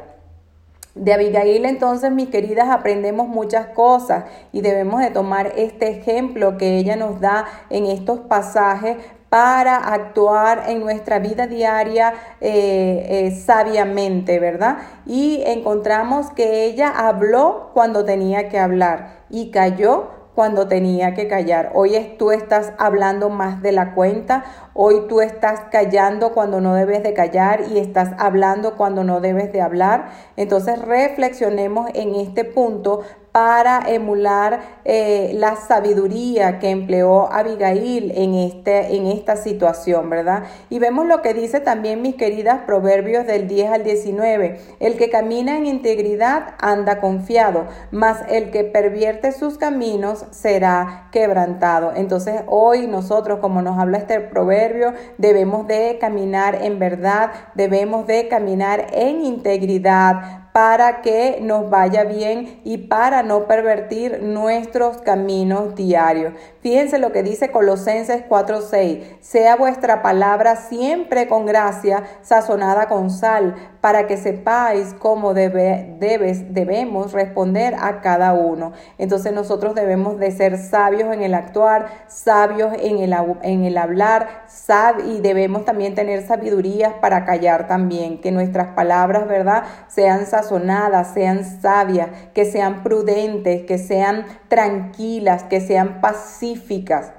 De 0.93 1.11
Abigail 1.11 1.65
entonces, 1.65 2.11
mis 2.11 2.29
queridas, 2.29 2.69
aprendemos 2.69 3.27
muchas 3.27 3.65
cosas 3.69 4.25
y 4.51 4.61
debemos 4.61 4.99
de 4.99 5.09
tomar 5.09 5.53
este 5.55 5.89
ejemplo 5.89 6.59
que 6.59 6.77
ella 6.77 6.97
nos 6.97 7.19
da 7.19 7.45
en 7.71 7.87
estos 7.87 8.19
pasajes 8.19 8.97
para 9.31 9.77
actuar 9.77 10.65
en 10.67 10.81
nuestra 10.81 11.19
vida 11.19 11.47
diaria 11.47 12.13
eh, 12.41 13.05
eh, 13.07 13.31
sabiamente, 13.31 14.39
¿verdad? 14.39 14.79
Y 15.05 15.41
encontramos 15.45 16.31
que 16.31 16.65
ella 16.65 16.89
habló 16.89 17.69
cuando 17.73 18.03
tenía 18.03 18.49
que 18.49 18.59
hablar 18.59 19.23
y 19.29 19.49
cayó 19.49 20.09
cuando 20.35 20.67
tenía 20.67 21.13
que 21.13 21.29
callar. 21.29 21.71
Hoy 21.75 22.15
tú 22.19 22.31
estás 22.31 22.73
hablando 22.77 23.29
más 23.29 23.61
de 23.61 23.71
la 23.71 23.93
cuenta, 23.93 24.43
hoy 24.73 25.07
tú 25.07 25.21
estás 25.21 25.61
callando 25.71 26.33
cuando 26.33 26.59
no 26.59 26.73
debes 26.73 27.01
de 27.01 27.13
callar 27.13 27.61
y 27.71 27.79
estás 27.79 28.11
hablando 28.17 28.75
cuando 28.75 29.05
no 29.05 29.21
debes 29.21 29.53
de 29.53 29.61
hablar. 29.61 30.09
Entonces 30.35 30.81
reflexionemos 30.81 31.89
en 31.93 32.15
este 32.15 32.43
punto 32.43 33.01
para 33.31 33.89
emular 33.89 34.59
eh, 34.83 35.31
la 35.35 35.55
sabiduría 35.55 36.59
que 36.59 36.69
empleó 36.69 37.31
Abigail 37.31 38.11
en, 38.15 38.33
este, 38.33 38.95
en 38.95 39.07
esta 39.07 39.37
situación, 39.37 40.09
¿verdad? 40.09 40.43
Y 40.69 40.79
vemos 40.79 41.05
lo 41.05 41.21
que 41.21 41.33
dice 41.33 41.61
también, 41.61 42.01
mis 42.01 42.15
queridas, 42.15 42.61
Proverbios 42.65 43.25
del 43.25 43.47
10 43.47 43.71
al 43.71 43.83
19. 43.83 44.59
El 44.79 44.97
que 44.97 45.09
camina 45.09 45.57
en 45.57 45.65
integridad 45.65 46.55
anda 46.59 46.99
confiado, 46.99 47.67
mas 47.91 48.19
el 48.29 48.51
que 48.51 48.65
pervierte 48.65 49.31
sus 49.31 49.57
caminos 49.57 50.25
será 50.31 51.07
quebrantado. 51.11 51.93
Entonces 51.95 52.41
hoy 52.47 52.87
nosotros, 52.87 53.39
como 53.39 53.61
nos 53.61 53.79
habla 53.79 53.99
este 53.99 54.19
proverbio, 54.19 54.93
debemos 55.17 55.67
de 55.67 55.97
caminar 56.01 56.55
en 56.55 56.79
verdad, 56.79 57.31
debemos 57.55 58.07
de 58.07 58.27
caminar 58.27 58.87
en 58.91 59.21
integridad 59.23 60.41
para 60.53 61.01
que 61.01 61.39
nos 61.41 61.69
vaya 61.69 62.03
bien 62.03 62.61
y 62.63 62.77
para 62.77 63.23
no 63.23 63.47
pervertir 63.47 64.21
nuestros 64.21 64.97
caminos 64.97 65.75
diarios. 65.75 66.33
Fíjense 66.61 66.99
lo 66.99 67.11
que 67.11 67.23
dice 67.23 67.51
Colosenses 67.51 68.23
4:6. 68.27 69.17
Sea 69.21 69.55
vuestra 69.55 70.01
palabra 70.01 70.55
siempre 70.55 71.27
con 71.27 71.45
gracia, 71.45 72.03
sazonada 72.21 72.87
con 72.87 73.09
sal, 73.09 73.55
para 73.81 74.05
que 74.05 74.15
sepáis 74.15 74.93
cómo 74.99 75.33
debe, 75.33 75.95
debes, 75.99 76.53
debemos 76.53 77.11
responder 77.13 77.73
a 77.79 77.99
cada 78.01 78.33
uno. 78.33 78.73
Entonces 78.99 79.33
nosotros 79.33 79.73
debemos 79.73 80.19
de 80.19 80.31
ser 80.31 80.59
sabios 80.59 81.11
en 81.13 81.23
el 81.23 81.33
actuar, 81.33 81.87
sabios 82.07 82.73
en 82.79 82.99
el, 82.99 83.15
en 83.41 83.65
el 83.65 83.77
hablar, 83.77 84.43
sab 84.47 84.99
y 84.99 85.19
debemos 85.19 85.65
también 85.65 85.95
tener 85.95 86.25
sabiduría 86.25 87.01
para 87.01 87.25
callar 87.25 87.67
también, 87.67 88.21
que 88.21 88.31
nuestras 88.31 88.75
palabras, 88.75 89.27
¿verdad?, 89.27 89.63
sean 89.87 90.27
sazonadas, 90.27 91.13
sean 91.13 91.43
sabias, 91.43 92.09
que 92.33 92.45
sean 92.45 92.83
prudentes, 92.83 93.63
que 93.65 93.79
sean 93.79 94.25
tranquilas, 94.47 95.43
que 95.43 95.59
sean 95.59 96.01
pacíficas. 96.01 97.13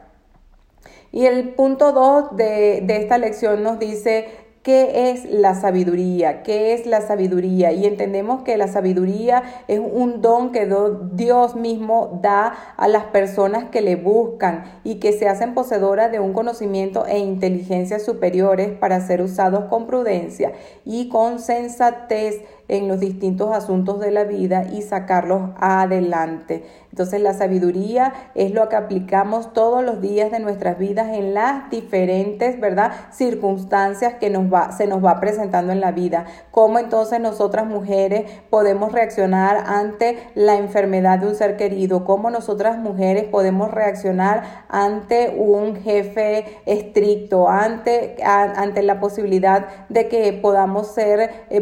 Y 1.10 1.26
el 1.26 1.50
punto 1.50 1.92
2 1.92 2.36
de, 2.36 2.80
de 2.84 2.96
esta 2.96 3.18
lección 3.18 3.62
nos 3.62 3.78
dice, 3.78 4.41
¿Qué 4.62 5.10
es 5.10 5.24
la 5.24 5.56
sabiduría? 5.56 6.44
¿Qué 6.44 6.72
es 6.72 6.86
la 6.86 7.00
sabiduría? 7.00 7.72
Y 7.72 7.84
entendemos 7.84 8.44
que 8.44 8.56
la 8.56 8.68
sabiduría 8.68 9.42
es 9.66 9.80
un 9.80 10.22
don 10.22 10.52
que 10.52 10.72
Dios 11.14 11.56
mismo 11.56 12.20
da 12.22 12.54
a 12.76 12.86
las 12.86 13.06
personas 13.06 13.64
que 13.70 13.80
le 13.80 13.96
buscan 13.96 14.62
y 14.84 15.00
que 15.00 15.12
se 15.12 15.28
hacen 15.28 15.54
poseedoras 15.54 16.12
de 16.12 16.20
un 16.20 16.32
conocimiento 16.32 17.06
e 17.06 17.18
inteligencia 17.18 17.98
superiores 17.98 18.70
para 18.70 19.00
ser 19.00 19.20
usados 19.20 19.64
con 19.64 19.88
prudencia 19.88 20.52
y 20.84 21.08
con 21.08 21.40
sensatez 21.40 22.42
en 22.72 22.88
los 22.88 23.00
distintos 23.00 23.54
asuntos 23.54 24.00
de 24.00 24.10
la 24.10 24.24
vida 24.24 24.64
y 24.64 24.80
sacarlos 24.80 25.50
adelante. 25.60 26.64
Entonces 26.90 27.20
la 27.20 27.34
sabiduría 27.34 28.14
es 28.34 28.52
lo 28.52 28.68
que 28.68 28.76
aplicamos 28.76 29.52
todos 29.52 29.84
los 29.84 30.00
días 30.00 30.30
de 30.30 30.40
nuestras 30.40 30.78
vidas 30.78 31.08
en 31.10 31.34
las 31.34 31.68
diferentes, 31.70 32.58
¿verdad? 32.60 32.92
Circunstancias 33.10 34.14
que 34.14 34.30
nos 34.30 34.52
va, 34.52 34.72
se 34.72 34.86
nos 34.86 35.04
va 35.04 35.20
presentando 35.20 35.72
en 35.72 35.80
la 35.80 35.92
vida. 35.92 36.24
Cómo 36.50 36.78
entonces 36.78 37.20
nosotras 37.20 37.66
mujeres 37.66 38.30
podemos 38.48 38.92
reaccionar 38.92 39.64
ante 39.66 40.18
la 40.34 40.56
enfermedad 40.56 41.18
de 41.18 41.26
un 41.26 41.34
ser 41.34 41.56
querido. 41.56 42.04
Cómo 42.04 42.30
nosotras 42.30 42.78
mujeres 42.78 43.24
podemos 43.24 43.70
reaccionar 43.70 44.64
ante 44.68 45.34
un 45.38 45.76
jefe 45.76 46.60
estricto, 46.64 47.50
ante, 47.50 48.16
ante 48.24 48.82
la 48.82 48.98
posibilidad 48.98 49.66
de 49.90 50.08
que 50.08 50.32
podamos 50.32 50.88
ser 50.88 51.30
eh, 51.50 51.60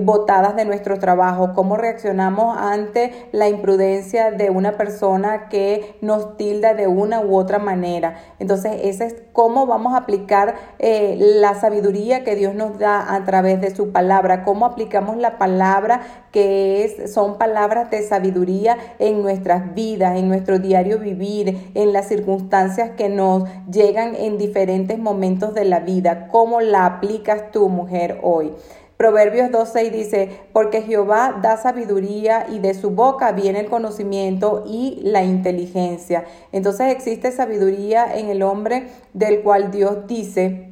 de 0.57 0.65
nuestro 0.65 1.00
trabajo. 1.01 1.53
Cómo 1.55 1.77
reaccionamos 1.77 2.57
ante 2.57 3.29
la 3.33 3.49
imprudencia 3.49 4.31
de 4.31 4.51
una 4.51 4.77
persona 4.77 5.49
que 5.49 5.97
nos 6.01 6.37
tilda 6.37 6.75
de 6.75 6.87
una 6.87 7.21
u 7.21 7.37
otra 7.37 7.59
manera. 7.59 8.15
Entonces, 8.39 8.73
ese 8.85 9.07
es 9.07 9.17
cómo 9.33 9.67
vamos 9.67 9.95
a 9.95 9.99
aplicar 9.99 10.55
eh, 10.79 11.17
la 11.19 11.55
sabiduría 11.55 12.23
que 12.23 12.37
Dios 12.37 12.55
nos 12.55 12.79
da 12.79 13.15
a 13.15 13.25
través 13.25 13.61
de 13.61 13.75
su 13.75 13.91
palabra, 13.91 14.45
cómo 14.45 14.67
aplicamos 14.67 15.17
la 15.17 15.39
palabra 15.39 16.03
que 16.31 16.85
es, 16.85 17.13
son 17.13 17.39
palabras 17.39 17.91
de 17.91 18.03
sabiduría 18.03 18.77
en 18.99 19.23
nuestras 19.23 19.75
vidas, 19.75 20.17
en 20.17 20.29
nuestro 20.29 20.59
diario 20.59 20.99
vivir, 20.99 21.71
en 21.75 21.93
las 21.93 22.09
circunstancias 22.09 22.91
que 22.97 23.09
nos 23.09 23.49
llegan 23.71 24.15
en 24.15 24.39
diferentes 24.39 24.99
momentos 24.99 25.55
de 25.55 25.65
la 25.65 25.81
vida. 25.81 26.29
¿Cómo 26.29 26.61
la 26.61 26.87
aplicas 26.87 27.51
tú, 27.51 27.69
mujer, 27.69 28.21
hoy? 28.23 28.53
Proverbios 29.01 29.49
2.6 29.49 29.91
dice, 29.93 30.29
porque 30.53 30.83
Jehová 30.83 31.39
da 31.41 31.57
sabiduría 31.57 32.47
y 32.51 32.59
de 32.59 32.75
su 32.75 32.91
boca 32.91 33.33
viene 33.33 33.61
el 33.61 33.71
conocimiento 33.71 34.63
y 34.67 35.01
la 35.03 35.25
inteligencia. 35.25 36.27
Entonces 36.53 36.93
existe 36.93 37.33
sabiduría 37.33 38.15
en 38.15 38.29
el 38.29 38.43
hombre 38.43 38.89
del 39.15 39.41
cual 39.41 39.71
Dios 39.71 40.07
dice, 40.07 40.69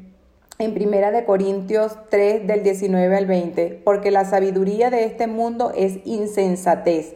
en 0.59 0.75
Primera 0.75 1.11
de 1.11 1.25
Corintios 1.25 1.97
3 2.11 2.47
del 2.47 2.65
19 2.65 3.17
al 3.17 3.25
20, 3.25 3.81
porque 3.83 4.11
la 4.11 4.27
sabiduría 4.27 4.91
de 4.91 5.07
este 5.07 5.27
mundo 5.27 5.73
es 5.75 6.01
insensatez 6.05 7.15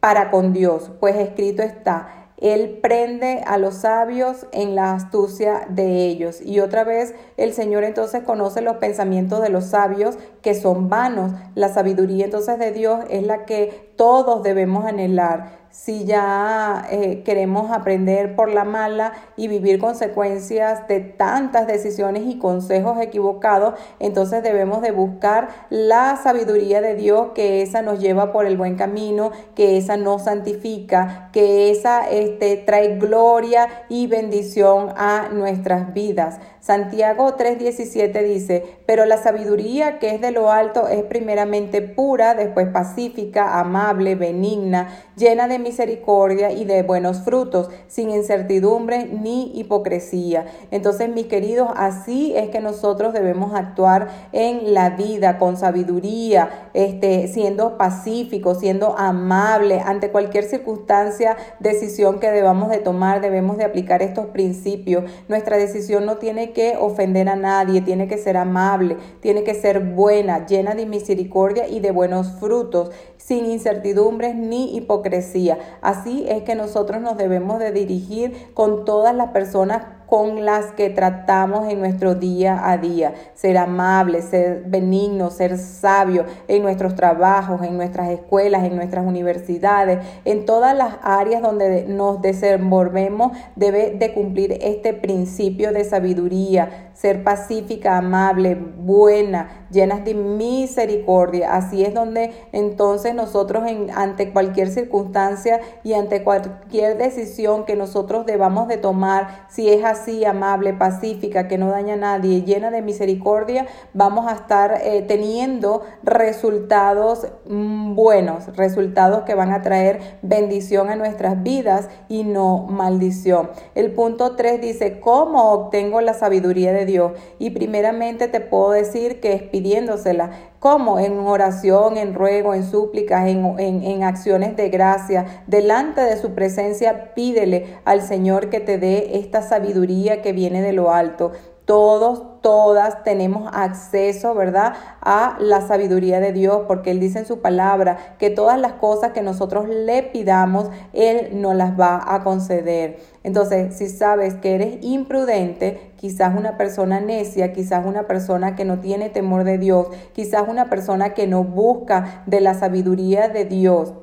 para 0.00 0.30
con 0.30 0.54
Dios, 0.54 0.90
pues 1.00 1.16
escrito 1.16 1.62
está, 1.62 2.25
él 2.38 2.78
prende 2.82 3.42
a 3.46 3.56
los 3.56 3.76
sabios 3.76 4.46
en 4.52 4.74
la 4.74 4.92
astucia 4.92 5.66
de 5.68 6.06
ellos. 6.06 6.40
Y 6.42 6.60
otra 6.60 6.84
vez 6.84 7.14
el 7.36 7.52
Señor 7.52 7.84
entonces 7.84 8.22
conoce 8.24 8.60
los 8.60 8.76
pensamientos 8.76 9.40
de 9.40 9.48
los 9.48 9.66
sabios 9.66 10.18
que 10.42 10.54
son 10.54 10.88
vanos. 10.88 11.32
La 11.54 11.68
sabiduría 11.70 12.26
entonces 12.26 12.58
de 12.58 12.72
Dios 12.72 13.00
es 13.08 13.22
la 13.22 13.46
que 13.46 13.92
todos 13.96 14.42
debemos 14.42 14.84
anhelar 14.84 15.65
si 15.76 16.04
ya 16.04 16.86
eh, 16.90 17.22
queremos 17.22 17.70
aprender 17.70 18.34
por 18.34 18.50
la 18.50 18.64
mala 18.64 19.12
y 19.36 19.46
vivir 19.46 19.78
consecuencias 19.78 20.88
de 20.88 21.00
tantas 21.00 21.66
decisiones 21.66 22.24
y 22.26 22.38
consejos 22.38 22.98
equivocados, 23.00 23.74
entonces 24.00 24.42
debemos 24.42 24.80
de 24.80 24.90
buscar 24.90 25.48
la 25.68 26.16
sabiduría 26.16 26.80
de 26.80 26.94
Dios, 26.94 27.28
que 27.34 27.60
esa 27.60 27.82
nos 27.82 28.00
lleva 28.00 28.32
por 28.32 28.46
el 28.46 28.56
buen 28.56 28.76
camino, 28.76 29.30
que 29.54 29.76
esa 29.76 29.96
nos 29.96 30.24
santifica, 30.24 31.28
que 31.32 31.70
esa 31.70 32.08
este, 32.10 32.56
trae 32.56 32.96
gloria 32.96 33.68
y 33.88 34.06
bendición 34.06 34.88
a 34.96 35.28
nuestras 35.30 35.92
vidas. 35.92 36.40
Santiago 36.66 37.36
3:17 37.36 38.24
dice, 38.24 38.64
pero 38.86 39.04
la 39.04 39.18
sabiduría 39.18 40.00
que 40.00 40.12
es 40.12 40.20
de 40.20 40.32
lo 40.32 40.50
alto 40.50 40.88
es 40.88 41.04
primeramente 41.04 41.80
pura, 41.80 42.34
después 42.34 42.66
pacífica, 42.66 43.60
amable, 43.60 44.16
benigna, 44.16 44.88
llena 45.16 45.46
de 45.46 45.60
misericordia 45.60 46.50
y 46.50 46.64
de 46.64 46.82
buenos 46.82 47.20
frutos, 47.20 47.70
sin 47.86 48.10
incertidumbre 48.10 49.04
ni 49.04 49.52
hipocresía. 49.56 50.46
Entonces, 50.72 51.08
mis 51.08 51.26
queridos, 51.26 51.68
así 51.76 52.34
es 52.34 52.48
que 52.48 52.58
nosotros 52.58 53.12
debemos 53.12 53.54
actuar 53.54 54.08
en 54.32 54.74
la 54.74 54.90
vida 54.90 55.38
con 55.38 55.56
sabiduría, 55.56 56.70
este, 56.74 57.28
siendo 57.28 57.78
pacíficos, 57.78 58.58
siendo 58.58 58.98
amables 58.98 59.84
ante 59.86 60.10
cualquier 60.10 60.42
circunstancia, 60.42 61.36
decisión 61.60 62.18
que 62.18 62.32
debamos 62.32 62.70
de 62.70 62.78
tomar, 62.78 63.20
debemos 63.20 63.56
de 63.56 63.64
aplicar 63.64 64.02
estos 64.02 64.26
principios. 64.26 65.04
Nuestra 65.28 65.58
decisión 65.58 66.06
no 66.06 66.16
tiene 66.16 66.52
que 66.52 66.55
ofender 66.78 67.28
a 67.28 67.36
nadie, 67.36 67.80
tiene 67.82 68.08
que 68.08 68.18
ser 68.18 68.36
amable, 68.36 68.96
tiene 69.20 69.44
que 69.44 69.54
ser 69.54 69.80
buena, 69.80 70.46
llena 70.46 70.74
de 70.74 70.86
misericordia 70.86 71.68
y 71.68 71.80
de 71.80 71.90
buenos 71.90 72.32
frutos, 72.38 72.90
sin 73.16 73.46
incertidumbres 73.46 74.34
ni 74.34 74.76
hipocresía. 74.76 75.58
Así 75.82 76.24
es 76.28 76.42
que 76.42 76.54
nosotros 76.54 77.00
nos 77.00 77.16
debemos 77.16 77.58
de 77.58 77.72
dirigir 77.72 78.32
con 78.54 78.84
todas 78.84 79.14
las 79.14 79.30
personas 79.30 79.95
con 80.06 80.44
las 80.44 80.72
que 80.72 80.90
tratamos 80.90 81.68
en 81.70 81.80
nuestro 81.80 82.14
día 82.14 82.70
a 82.70 82.78
día. 82.78 83.14
Ser 83.34 83.58
amable, 83.58 84.22
ser 84.22 84.64
benigno, 84.66 85.30
ser 85.30 85.58
sabio 85.58 86.24
en 86.48 86.62
nuestros 86.62 86.94
trabajos, 86.94 87.62
en 87.62 87.76
nuestras 87.76 88.10
escuelas, 88.10 88.64
en 88.64 88.76
nuestras 88.76 89.04
universidades, 89.04 89.98
en 90.24 90.44
todas 90.46 90.76
las 90.76 90.94
áreas 91.02 91.42
donde 91.42 91.86
nos 91.86 92.22
desenvolvemos, 92.22 93.32
debe 93.56 93.92
de 93.92 94.12
cumplir 94.12 94.58
este 94.60 94.92
principio 94.92 95.72
de 95.72 95.84
sabiduría, 95.84 96.90
ser 96.96 97.22
pacífica, 97.24 97.98
amable, 97.98 98.54
buena, 98.54 99.66
llenas 99.70 100.04
de 100.04 100.14
misericordia. 100.14 101.54
Así 101.54 101.84
es 101.84 101.92
donde 101.92 102.32
entonces 102.52 103.14
nosotros 103.14 103.64
en, 103.66 103.90
ante 103.90 104.32
cualquier 104.32 104.68
circunstancia 104.68 105.60
y 105.84 105.92
ante 105.92 106.24
cualquier 106.24 106.96
decisión 106.96 107.66
que 107.66 107.76
nosotros 107.76 108.24
debamos 108.24 108.66
de 108.68 108.78
tomar, 108.78 109.46
si 109.50 109.68
es 109.68 109.84
así, 109.84 110.24
amable, 110.24 110.72
pacífica, 110.72 111.48
que 111.48 111.58
no 111.58 111.68
daña 111.68 111.94
a 111.94 111.98
nadie, 111.98 112.42
llena 112.42 112.70
de 112.70 112.80
misericordia, 112.80 113.66
vamos 113.92 114.26
a 114.26 114.32
estar 114.32 114.80
eh, 114.82 115.04
teniendo 115.06 115.82
resultados 116.02 117.26
mm, 117.46 117.94
buenos, 117.94 118.56
resultados 118.56 119.24
que 119.24 119.34
van 119.34 119.52
a 119.52 119.60
traer 119.60 120.18
bendición 120.22 120.88
a 120.88 120.96
nuestras 120.96 121.42
vidas 121.42 121.90
y 122.08 122.24
no 122.24 122.66
maldición. 122.70 123.50
El 123.74 123.92
punto 123.92 124.34
3 124.34 124.62
dice, 124.62 124.98
¿cómo 124.98 125.52
obtengo 125.52 126.00
la 126.00 126.14
sabiduría 126.14 126.72
de 126.72 126.85
Dios? 126.86 127.12
Y 127.38 127.50
primeramente 127.50 128.28
te 128.28 128.40
puedo 128.40 128.70
decir 128.70 129.20
que 129.20 129.34
es 129.34 129.42
pidiéndosela. 129.42 130.30
¿Cómo? 130.58 130.98
En 130.98 131.18
oración, 131.18 131.96
en 131.96 132.14
ruego, 132.14 132.54
en 132.54 132.64
súplicas, 132.64 133.28
en, 133.28 133.58
en, 133.58 134.02
acciones 134.02 134.56
de 134.56 134.68
gracia. 134.70 135.42
Delante 135.46 136.00
de 136.00 136.16
su 136.16 136.34
presencia 136.34 137.14
pídele 137.14 137.78
al 137.84 138.02
Señor 138.02 138.48
que 138.48 138.60
te 138.60 138.78
dé 138.78 139.18
esta 139.18 139.42
sabiduría 139.42 140.22
que 140.22 140.32
viene 140.32 140.62
de 140.62 140.72
lo 140.72 140.92
alto. 140.92 141.32
Todos, 141.66 142.40
todas 142.42 143.02
tenemos 143.02 143.50
acceso, 143.52 144.34
¿verdad? 144.36 144.74
A 145.00 145.36
la 145.40 145.62
sabiduría 145.62 146.20
de 146.20 146.32
Dios, 146.32 146.62
porque 146.68 146.92
Él 146.92 147.00
dice 147.00 147.18
en 147.18 147.26
su 147.26 147.40
palabra 147.40 148.16
que 148.18 148.30
todas 148.30 148.56
las 148.56 148.74
cosas 148.74 149.10
que 149.10 149.20
nosotros 149.20 149.68
le 149.68 150.04
pidamos, 150.04 150.70
Él 150.92 151.40
nos 151.40 151.56
las 151.56 151.78
va 151.78 152.00
a 152.06 152.22
conceder. 152.22 152.98
Entonces, 153.26 153.76
si 153.76 153.88
sabes 153.88 154.34
que 154.34 154.54
eres 154.54 154.78
imprudente, 154.82 155.90
quizás 155.96 156.36
una 156.38 156.56
persona 156.56 157.00
necia, 157.00 157.52
quizás 157.52 157.84
una 157.84 158.06
persona 158.06 158.54
que 158.54 158.64
no 158.64 158.78
tiene 158.78 159.10
temor 159.10 159.42
de 159.42 159.58
Dios, 159.58 159.88
quizás 160.12 160.44
una 160.48 160.70
persona 160.70 161.12
que 161.12 161.26
no 161.26 161.42
busca 161.42 162.22
de 162.26 162.40
la 162.40 162.54
sabiduría 162.54 163.28
de 163.28 163.44
Dios. 163.44 163.94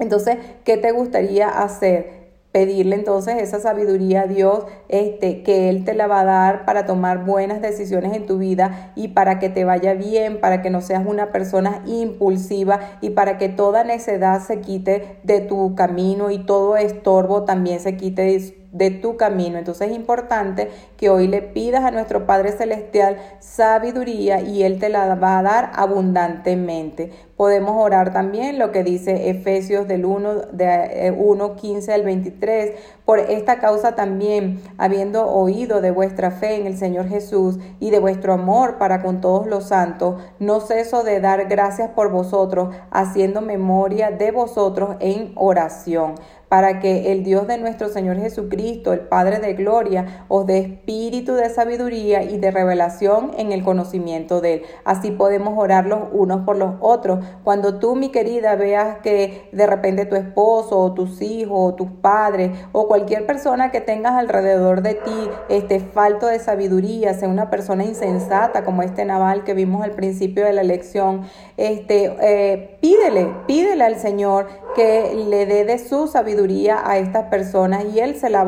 Entonces, 0.00 0.38
¿qué 0.64 0.76
te 0.76 0.90
gustaría 0.90 1.48
hacer? 1.48 2.19
Pedirle 2.52 2.96
entonces 2.96 3.36
esa 3.40 3.60
sabiduría 3.60 4.22
a 4.22 4.26
Dios, 4.26 4.64
este, 4.88 5.42
que 5.42 5.68
Él 5.68 5.84
te 5.84 5.94
la 5.94 6.06
va 6.06 6.20
a 6.20 6.24
dar 6.24 6.64
para 6.64 6.84
tomar 6.84 7.24
buenas 7.24 7.62
decisiones 7.62 8.14
en 8.14 8.26
tu 8.26 8.38
vida 8.38 8.92
y 8.96 9.08
para 9.08 9.38
que 9.38 9.48
te 9.48 9.64
vaya 9.64 9.94
bien, 9.94 10.40
para 10.40 10.60
que 10.62 10.70
no 10.70 10.80
seas 10.80 11.06
una 11.06 11.30
persona 11.30 11.82
impulsiva 11.86 12.80
y 13.00 13.10
para 13.10 13.38
que 13.38 13.48
toda 13.48 13.84
necedad 13.84 14.40
se 14.40 14.60
quite 14.60 15.18
de 15.22 15.40
tu 15.40 15.74
camino 15.74 16.30
y 16.30 16.38
todo 16.38 16.76
estorbo 16.76 17.44
también 17.44 17.80
se 17.80 17.96
quite 17.96 18.56
de 18.72 18.90
tu 18.90 19.16
camino. 19.16 19.58
Entonces 19.58 19.90
es 19.90 19.96
importante 19.96 20.70
que 20.96 21.10
hoy 21.10 21.26
le 21.26 21.42
pidas 21.42 21.84
a 21.84 21.90
nuestro 21.90 22.26
Padre 22.26 22.52
Celestial 22.52 23.16
sabiduría 23.40 24.40
y 24.40 24.62
Él 24.62 24.78
te 24.78 24.88
la 24.88 25.14
va 25.14 25.38
a 25.38 25.42
dar 25.42 25.70
abundantemente. 25.74 27.10
Podemos 27.40 27.82
orar 27.82 28.12
también 28.12 28.58
lo 28.58 28.70
que 28.70 28.84
dice 28.84 29.30
Efesios 29.30 29.88
del 29.88 30.04
1, 30.04 30.34
de 30.52 31.14
1, 31.16 31.56
eh, 31.62 31.92
al 31.94 32.02
23. 32.02 32.72
Por 33.06 33.18
esta 33.18 33.58
causa 33.60 33.94
también, 33.94 34.60
habiendo 34.76 35.26
oído 35.26 35.80
de 35.80 35.90
vuestra 35.90 36.32
fe 36.32 36.56
en 36.56 36.66
el 36.66 36.76
Señor 36.76 37.08
Jesús 37.08 37.58
y 37.80 37.88
de 37.88 37.98
vuestro 37.98 38.34
amor 38.34 38.76
para 38.76 39.00
con 39.00 39.22
todos 39.22 39.46
los 39.46 39.68
santos, 39.68 40.20
no 40.38 40.60
ceso 40.60 41.02
de 41.02 41.20
dar 41.20 41.46
gracias 41.48 41.88
por 41.88 42.10
vosotros, 42.10 42.74
haciendo 42.90 43.40
memoria 43.40 44.10
de 44.10 44.32
vosotros 44.32 44.96
en 45.00 45.32
oración 45.34 46.16
para 46.50 46.80
que 46.80 47.12
el 47.12 47.22
Dios 47.22 47.46
de 47.46 47.58
nuestro 47.58 47.88
Señor 47.88 48.18
Jesucristo, 48.18 48.92
el 48.92 49.02
Padre 49.02 49.38
de 49.38 49.54
gloria, 49.54 50.24
os 50.26 50.46
dé 50.46 50.58
espíritu 50.58 51.34
de 51.34 51.48
sabiduría 51.48 52.24
y 52.24 52.38
de 52.38 52.50
revelación 52.50 53.30
en 53.38 53.52
el 53.52 53.62
conocimiento 53.62 54.40
de 54.40 54.54
Él. 54.54 54.62
Así 54.84 55.12
podemos 55.12 55.56
orar 55.56 55.86
los 55.86 56.00
unos 56.10 56.44
por 56.44 56.56
los 56.56 56.74
otros. 56.80 57.24
Cuando 57.44 57.78
tú, 57.78 57.94
mi 57.94 58.08
querida, 58.08 58.56
veas 58.56 58.98
que 58.98 59.48
de 59.52 59.64
repente 59.64 60.06
tu 60.06 60.16
esposo 60.16 60.76
o 60.76 60.92
tus 60.92 61.22
hijos 61.22 61.56
o 61.56 61.74
tus 61.76 61.88
padres 61.88 62.50
o 62.72 62.88
cualquier 62.88 63.26
persona 63.26 63.70
que 63.70 63.80
tengas 63.80 64.14
alrededor 64.14 64.82
de 64.82 64.94
ti 64.94 65.30
esté 65.48 65.78
falto 65.78 66.26
de 66.26 66.40
sabiduría, 66.40 67.14
sea 67.14 67.28
una 67.28 67.48
persona 67.48 67.84
insensata 67.84 68.64
como 68.64 68.82
este 68.82 69.04
Naval 69.04 69.44
que 69.44 69.54
vimos 69.54 69.84
al 69.84 69.92
principio 69.92 70.44
de 70.44 70.52
la 70.52 70.64
lección, 70.64 71.22
este, 71.56 72.16
eh, 72.20 72.76
pídele, 72.80 73.28
pídele 73.46 73.84
al 73.84 74.00
Señor 74.00 74.48
que 74.74 75.14
le 75.14 75.46
dé 75.46 75.64
de 75.64 75.78
su 75.78 76.08
sabiduría 76.08 76.39
a 76.84 76.96
estas 76.96 77.24
personas 77.26 77.84
y 77.94 78.00
Él 78.00 78.16
se 78.16 78.30
la 78.30 78.44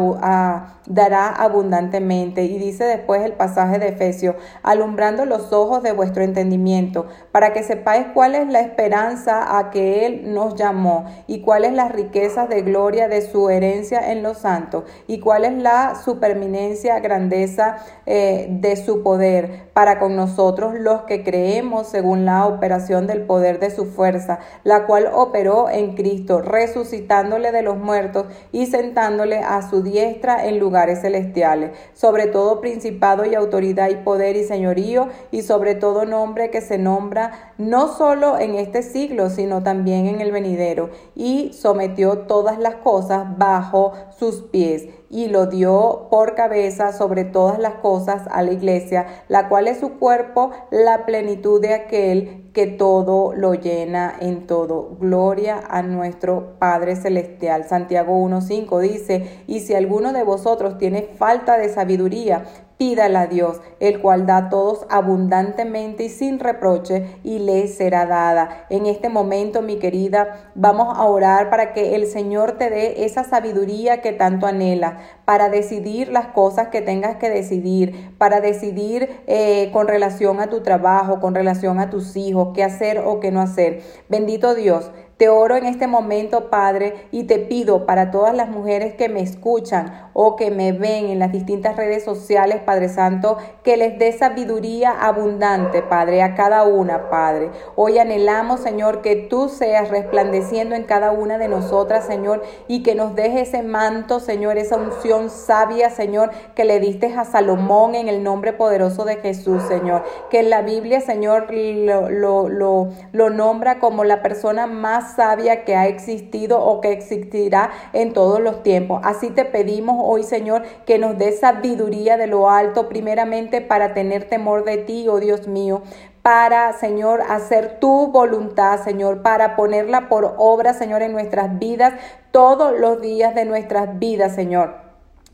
dará 0.86 1.28
abundantemente. 1.28 2.44
Y 2.44 2.58
dice 2.58 2.84
después 2.84 3.22
el 3.22 3.32
pasaje 3.32 3.78
de 3.78 3.88
Efesios, 3.88 4.36
alumbrando 4.62 5.26
los 5.26 5.52
ojos 5.52 5.82
de 5.82 5.92
vuestro 5.92 6.22
entendimiento, 6.24 7.06
para 7.32 7.52
que 7.52 7.62
sepáis 7.62 8.06
cuál 8.14 8.34
es 8.34 8.48
la 8.48 8.60
esperanza 8.60 9.58
a 9.58 9.70
que 9.70 10.06
Él 10.06 10.32
nos 10.32 10.54
llamó 10.54 11.04
y 11.26 11.42
cuáles 11.42 11.72
las 11.74 11.92
riquezas 11.92 12.48
de 12.48 12.62
gloria 12.62 13.08
de 13.08 13.22
su 13.22 13.50
herencia 13.50 14.10
en 14.10 14.22
los 14.22 14.38
santos 14.38 14.84
y 15.06 15.20
cuál 15.20 15.44
es 15.44 15.52
la 15.52 15.94
superminencia, 15.94 16.98
grandeza 17.00 17.76
eh, 18.06 18.48
de 18.50 18.76
su 18.76 19.02
poder 19.02 19.70
para 19.72 19.98
con 19.98 20.16
nosotros 20.16 20.74
los 20.74 21.02
que 21.02 21.24
creemos 21.24 21.86
según 21.86 22.24
la 22.24 22.46
operación 22.46 23.06
del 23.06 23.22
poder 23.22 23.58
de 23.58 23.70
su 23.70 23.86
fuerza, 23.86 24.38
la 24.64 24.86
cual 24.86 25.08
operó 25.12 25.68
en 25.70 25.94
Cristo, 25.94 26.42
resucitándole 26.42 27.52
de 27.52 27.62
los 27.62 27.78
muertos 27.78 28.26
y 28.52 28.66
sentándole 28.66 29.38
a 29.38 29.68
su 29.68 29.82
diestra 29.82 30.46
en 30.46 30.58
lugares 30.58 31.00
celestiales, 31.00 31.72
sobre 31.94 32.26
todo 32.26 32.60
principado 32.60 33.24
y 33.24 33.34
autoridad 33.34 33.90
y 33.90 33.96
poder 33.96 34.36
y 34.36 34.44
señorío, 34.44 35.08
y 35.30 35.42
sobre 35.42 35.74
todo 35.74 36.04
nombre 36.04 36.50
que 36.50 36.60
se 36.60 36.78
nombra 36.78 37.54
no 37.58 37.88
solo 37.88 38.38
en 38.38 38.54
este 38.56 38.82
siglo, 38.82 39.30
sino 39.30 39.62
también 39.62 40.06
en 40.06 40.20
el 40.20 40.32
venidero, 40.32 40.90
y 41.14 41.52
sometió 41.52 42.18
todas 42.18 42.58
las 42.58 42.76
cosas 42.76 43.38
bajo 43.38 43.92
sus 44.18 44.42
pies 44.42 44.88
y 45.12 45.28
lo 45.28 45.46
dio 45.46 46.08
por 46.10 46.34
cabeza 46.34 46.92
sobre 46.92 47.24
todas 47.24 47.58
las 47.58 47.74
cosas 47.74 48.22
a 48.30 48.42
la 48.42 48.50
iglesia, 48.50 49.06
la 49.28 49.48
cual 49.50 49.68
es 49.68 49.78
su 49.78 49.98
cuerpo, 49.98 50.50
la 50.70 51.04
plenitud 51.04 51.60
de 51.60 51.74
aquel 51.74 52.50
que 52.54 52.66
todo 52.66 53.34
lo 53.34 53.54
llena 53.54 54.14
en 54.20 54.46
todo. 54.46 54.96
Gloria 54.98 55.60
a 55.68 55.82
nuestro 55.82 56.56
Padre 56.58 56.96
Celestial. 56.96 57.64
Santiago 57.68 58.18
1.5 58.26 58.80
dice, 58.80 59.42
y 59.46 59.60
si 59.60 59.74
alguno 59.74 60.14
de 60.14 60.24
vosotros 60.24 60.78
tiene 60.78 61.02
falta 61.02 61.58
de 61.58 61.68
sabiduría, 61.68 62.44
pídala 62.78 63.22
a 63.22 63.26
Dios, 63.26 63.60
el 63.80 64.00
cual 64.00 64.26
da 64.26 64.36
a 64.36 64.48
todos 64.48 64.86
abundantemente 64.90 66.04
y 66.04 66.08
sin 66.08 66.38
reproche, 66.38 67.18
y 67.22 67.38
le 67.38 67.68
será 67.68 68.06
dada. 68.06 68.66
En 68.70 68.86
este 68.86 69.08
momento, 69.08 69.62
mi 69.62 69.78
querida, 69.78 70.50
vamos 70.54 70.96
a 70.96 71.04
orar 71.04 71.50
para 71.50 71.72
que 71.72 71.94
el 71.94 72.06
Señor 72.06 72.58
te 72.58 72.70
dé 72.70 73.04
esa 73.04 73.24
sabiduría 73.24 74.00
que 74.00 74.12
tanto 74.12 74.46
anhela, 74.46 74.98
para 75.24 75.48
decidir 75.48 76.08
las 76.08 76.28
cosas 76.28 76.68
que 76.68 76.80
tengas 76.80 77.16
que 77.16 77.30
decidir, 77.30 78.14
para 78.18 78.40
decidir 78.40 79.22
eh, 79.26 79.70
con 79.72 79.88
relación 79.88 80.40
a 80.40 80.48
tu 80.48 80.62
trabajo, 80.62 81.20
con 81.20 81.34
relación 81.34 81.78
a 81.78 81.90
tus 81.90 82.16
hijos, 82.16 82.48
qué 82.54 82.64
hacer 82.64 82.98
o 82.98 83.20
qué 83.20 83.30
no 83.30 83.40
hacer. 83.40 83.82
Bendito 84.08 84.54
Dios. 84.54 84.90
Te 85.16 85.28
oro 85.28 85.56
en 85.56 85.66
este 85.66 85.86
momento, 85.86 86.50
Padre, 86.50 87.06
y 87.12 87.24
te 87.24 87.38
pido 87.38 87.86
para 87.86 88.10
todas 88.10 88.34
las 88.34 88.48
mujeres 88.48 88.94
que 88.94 89.08
me 89.08 89.20
escuchan 89.20 90.10
o 90.14 90.36
que 90.36 90.50
me 90.50 90.72
ven 90.72 91.06
en 91.06 91.18
las 91.18 91.32
distintas 91.32 91.76
redes 91.76 92.04
sociales, 92.04 92.60
Padre 92.64 92.88
Santo, 92.88 93.38
que 93.62 93.76
les 93.76 93.98
dé 93.98 94.12
sabiduría 94.12 94.90
abundante, 94.90 95.82
Padre, 95.82 96.22
a 96.22 96.34
cada 96.34 96.64
una, 96.64 97.08
Padre. 97.08 97.50
Hoy 97.76 97.98
anhelamos, 97.98 98.60
Señor, 98.60 99.00
que 99.02 99.16
tú 99.16 99.48
seas 99.48 99.90
resplandeciendo 99.90 100.74
en 100.74 100.84
cada 100.84 101.12
una 101.12 101.38
de 101.38 101.48
nosotras, 101.48 102.04
Señor, 102.04 102.42
y 102.66 102.82
que 102.82 102.94
nos 102.94 103.14
deje 103.14 103.42
ese 103.42 103.62
manto, 103.62 104.20
Señor, 104.20 104.58
esa 104.58 104.76
unción 104.76 105.30
sabia, 105.30 105.90
Señor, 105.90 106.30
que 106.54 106.64
le 106.64 106.80
diste 106.80 107.14
a 107.14 107.24
Salomón 107.24 107.94
en 107.94 108.08
el 108.08 108.22
nombre 108.22 108.52
poderoso 108.52 109.04
de 109.04 109.16
Jesús, 109.16 109.62
Señor. 109.64 110.02
Que 110.30 110.40
en 110.40 110.50
la 110.50 110.62
Biblia, 110.62 111.00
Señor, 111.00 111.46
lo, 111.52 112.10
lo, 112.10 112.48
lo, 112.48 112.88
lo 113.12 113.30
nombra 113.30 113.78
como 113.78 114.04
la 114.04 114.22
persona 114.22 114.66
más 114.66 115.01
sabia 115.02 115.64
que 115.64 115.76
ha 115.76 115.86
existido 115.86 116.62
o 116.62 116.80
que 116.80 116.92
existirá 116.92 117.70
en 117.92 118.12
todos 118.12 118.40
los 118.40 118.62
tiempos. 118.62 119.00
Así 119.04 119.30
te 119.30 119.44
pedimos 119.44 119.96
hoy, 120.00 120.22
Señor, 120.24 120.62
que 120.86 120.98
nos 120.98 121.18
dé 121.18 121.32
sabiduría 121.32 122.16
de 122.16 122.26
lo 122.26 122.48
alto, 122.48 122.88
primeramente 122.88 123.60
para 123.60 123.94
tener 123.94 124.28
temor 124.28 124.64
de 124.64 124.78
ti, 124.78 125.06
oh 125.08 125.18
Dios 125.18 125.48
mío, 125.48 125.82
para, 126.22 126.72
Señor, 126.72 127.20
hacer 127.28 127.80
tu 127.80 128.06
voluntad, 128.12 128.82
Señor, 128.82 129.22
para 129.22 129.56
ponerla 129.56 130.08
por 130.08 130.34
obra, 130.38 130.72
Señor, 130.72 131.02
en 131.02 131.12
nuestras 131.12 131.58
vidas, 131.58 131.94
todos 132.30 132.78
los 132.78 133.00
días 133.00 133.34
de 133.34 133.44
nuestras 133.44 133.98
vidas, 133.98 134.34
Señor. 134.34 134.76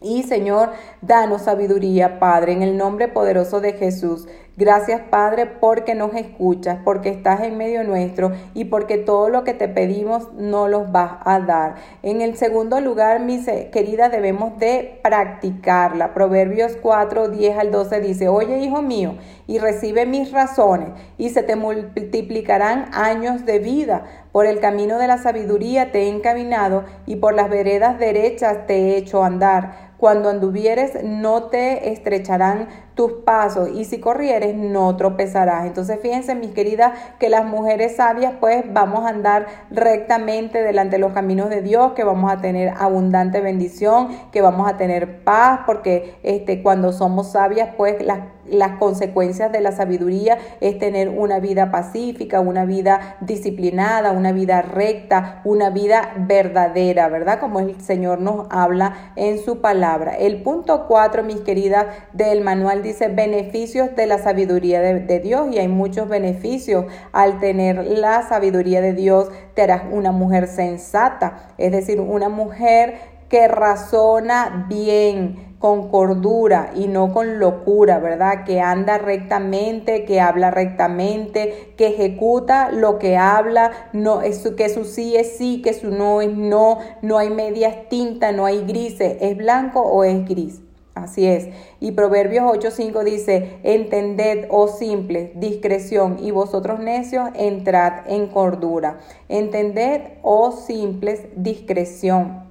Y 0.00 0.22
Señor, 0.22 0.70
danos 1.02 1.42
sabiduría, 1.42 2.18
Padre, 2.18 2.52
en 2.52 2.62
el 2.62 2.76
nombre 2.76 3.08
poderoso 3.08 3.60
de 3.60 3.72
Jesús. 3.72 4.28
Gracias, 4.58 5.00
Padre, 5.08 5.46
porque 5.46 5.94
nos 5.94 6.12
escuchas, 6.14 6.80
porque 6.84 7.10
estás 7.10 7.42
en 7.42 7.56
medio 7.56 7.84
nuestro 7.84 8.32
y 8.54 8.64
porque 8.64 8.98
todo 8.98 9.28
lo 9.28 9.44
que 9.44 9.54
te 9.54 9.68
pedimos 9.68 10.32
no 10.32 10.66
los 10.66 10.90
vas 10.90 11.12
a 11.24 11.38
dar. 11.38 11.76
En 12.02 12.22
el 12.22 12.36
segundo 12.36 12.80
lugar, 12.80 13.20
mis 13.20 13.46
queridas, 13.70 14.10
debemos 14.10 14.58
de 14.58 14.98
practicarla. 15.04 16.12
Proverbios 16.12 16.76
4, 16.82 17.28
10 17.28 17.56
al 17.56 17.70
12 17.70 18.00
dice, 18.00 18.26
oye, 18.26 18.58
hijo 18.58 18.82
mío, 18.82 19.14
y 19.46 19.60
recibe 19.60 20.06
mis 20.06 20.32
razones, 20.32 20.88
y 21.18 21.28
se 21.28 21.44
te 21.44 21.54
multiplicarán 21.54 22.86
años 22.92 23.46
de 23.46 23.60
vida. 23.60 24.06
Por 24.32 24.46
el 24.46 24.58
camino 24.58 24.98
de 24.98 25.06
la 25.06 25.18
sabiduría 25.18 25.92
te 25.92 26.02
he 26.02 26.08
encaminado, 26.08 26.82
y 27.06 27.14
por 27.14 27.32
las 27.32 27.48
veredas 27.48 28.00
derechas 28.00 28.66
te 28.66 28.74
he 28.74 28.96
hecho 28.96 29.22
andar 29.22 29.88
cuando 29.98 30.30
anduvieres 30.30 31.02
no 31.02 31.44
te 31.44 31.90
estrecharán 31.90 32.68
tus 32.98 33.12
pasos 33.24 33.68
y 33.72 33.84
si 33.84 34.00
corrieres 34.00 34.56
no 34.56 34.96
tropezarás. 34.96 35.66
Entonces 35.66 36.00
fíjense 36.02 36.34
mis 36.34 36.50
queridas 36.50 36.98
que 37.20 37.28
las 37.28 37.44
mujeres 37.44 37.94
sabias 37.94 38.32
pues 38.40 38.64
vamos 38.72 39.04
a 39.04 39.10
andar 39.10 39.46
rectamente 39.70 40.64
delante 40.64 40.96
de 40.96 41.02
los 41.02 41.12
caminos 41.12 41.48
de 41.48 41.62
Dios, 41.62 41.92
que 41.92 42.02
vamos 42.02 42.28
a 42.32 42.38
tener 42.38 42.74
abundante 42.76 43.40
bendición, 43.40 44.08
que 44.32 44.42
vamos 44.42 44.68
a 44.68 44.76
tener 44.76 45.22
paz, 45.22 45.60
porque 45.64 46.18
este, 46.24 46.60
cuando 46.60 46.92
somos 46.92 47.30
sabias 47.30 47.68
pues 47.76 48.04
las 48.04 48.18
las 48.50 48.78
consecuencias 48.78 49.52
de 49.52 49.60
la 49.60 49.72
sabiduría 49.72 50.38
es 50.60 50.78
tener 50.78 51.08
una 51.08 51.40
vida 51.40 51.70
pacífica, 51.70 52.40
una 52.40 52.64
vida 52.64 53.16
disciplinada, 53.20 54.12
una 54.12 54.32
vida 54.32 54.62
recta, 54.62 55.40
una 55.44 55.70
vida 55.70 56.12
verdadera, 56.16 57.08
¿verdad? 57.08 57.40
Como 57.40 57.60
el 57.60 57.80
Señor 57.80 58.20
nos 58.20 58.46
habla 58.50 59.12
en 59.16 59.38
su 59.38 59.60
palabra. 59.60 60.16
El 60.16 60.42
punto 60.42 60.86
cuatro, 60.86 61.22
mis 61.22 61.40
queridas, 61.40 61.86
del 62.12 62.42
manual 62.42 62.82
dice 62.82 63.08
beneficios 63.08 63.94
de 63.96 64.06
la 64.06 64.18
sabiduría 64.18 64.80
de, 64.80 65.00
de 65.00 65.20
Dios 65.20 65.48
y 65.52 65.58
hay 65.58 65.68
muchos 65.68 66.08
beneficios 66.08 66.86
al 67.12 67.40
tener 67.40 67.84
la 67.84 68.22
sabiduría 68.28 68.80
de 68.80 68.92
Dios. 68.92 69.30
Te 69.54 69.62
harás 69.62 69.82
una 69.90 70.12
mujer 70.12 70.46
sensata, 70.46 71.52
es 71.58 71.72
decir, 71.72 72.00
una 72.00 72.28
mujer 72.28 72.98
que 73.28 73.48
razona 73.48 74.66
bien, 74.68 75.48
con 75.58 75.88
cordura 75.88 76.70
y 76.74 76.86
no 76.86 77.12
con 77.12 77.38
locura, 77.38 77.98
¿verdad? 77.98 78.44
Que 78.44 78.60
anda 78.60 78.98
rectamente, 78.98 80.04
que 80.04 80.20
habla 80.20 80.50
rectamente, 80.50 81.74
que 81.76 81.88
ejecuta 81.88 82.70
lo 82.70 82.98
que 82.98 83.16
habla, 83.16 83.72
no, 83.92 84.22
es, 84.22 84.48
que 84.56 84.68
su 84.68 84.84
sí 84.84 85.16
es 85.16 85.36
sí, 85.36 85.60
que 85.62 85.74
su 85.74 85.90
no 85.90 86.20
es 86.20 86.34
no, 86.34 86.78
no 87.02 87.18
hay 87.18 87.30
medias 87.30 87.88
tintas, 87.88 88.34
no 88.34 88.46
hay 88.46 88.64
grises, 88.64 89.16
es 89.20 89.36
blanco 89.36 89.80
o 89.80 90.04
es 90.04 90.24
gris. 90.28 90.60
Así 90.94 91.26
es. 91.26 91.48
Y 91.78 91.92
Proverbios 91.92 92.44
8:5 92.44 93.04
dice, 93.04 93.60
entended, 93.62 94.46
oh 94.50 94.66
simples, 94.66 95.30
discreción, 95.38 96.18
y 96.20 96.32
vosotros 96.32 96.80
necios, 96.80 97.30
entrad 97.34 98.08
en 98.08 98.26
cordura. 98.26 98.98
Entended, 99.28 100.00
oh 100.22 100.50
simples, 100.50 101.22
discreción 101.36 102.47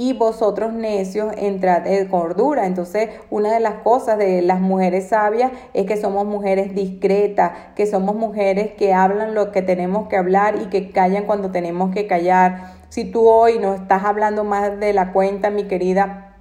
y 0.00 0.14
vosotros 0.14 0.72
necios 0.72 1.30
entrad 1.36 1.86
en 1.86 2.08
cordura. 2.08 2.64
Entonces, 2.64 3.10
una 3.28 3.52
de 3.52 3.60
las 3.60 3.82
cosas 3.82 4.16
de 4.16 4.40
las 4.40 4.58
mujeres 4.58 5.08
sabias 5.08 5.52
es 5.74 5.84
que 5.84 5.98
somos 5.98 6.24
mujeres 6.24 6.74
discretas, 6.74 7.52
que 7.76 7.84
somos 7.84 8.16
mujeres 8.16 8.70
que 8.78 8.94
hablan 8.94 9.34
lo 9.34 9.52
que 9.52 9.60
tenemos 9.60 10.08
que 10.08 10.16
hablar 10.16 10.56
y 10.62 10.70
que 10.70 10.90
callan 10.90 11.26
cuando 11.26 11.50
tenemos 11.50 11.92
que 11.92 12.06
callar. 12.06 12.76
Si 12.88 13.04
tú 13.04 13.28
hoy 13.28 13.58
no 13.58 13.74
estás 13.74 14.02
hablando 14.04 14.42
más 14.42 14.80
de 14.80 14.94
la 14.94 15.12
cuenta, 15.12 15.50
mi 15.50 15.64
querida, 15.64 16.34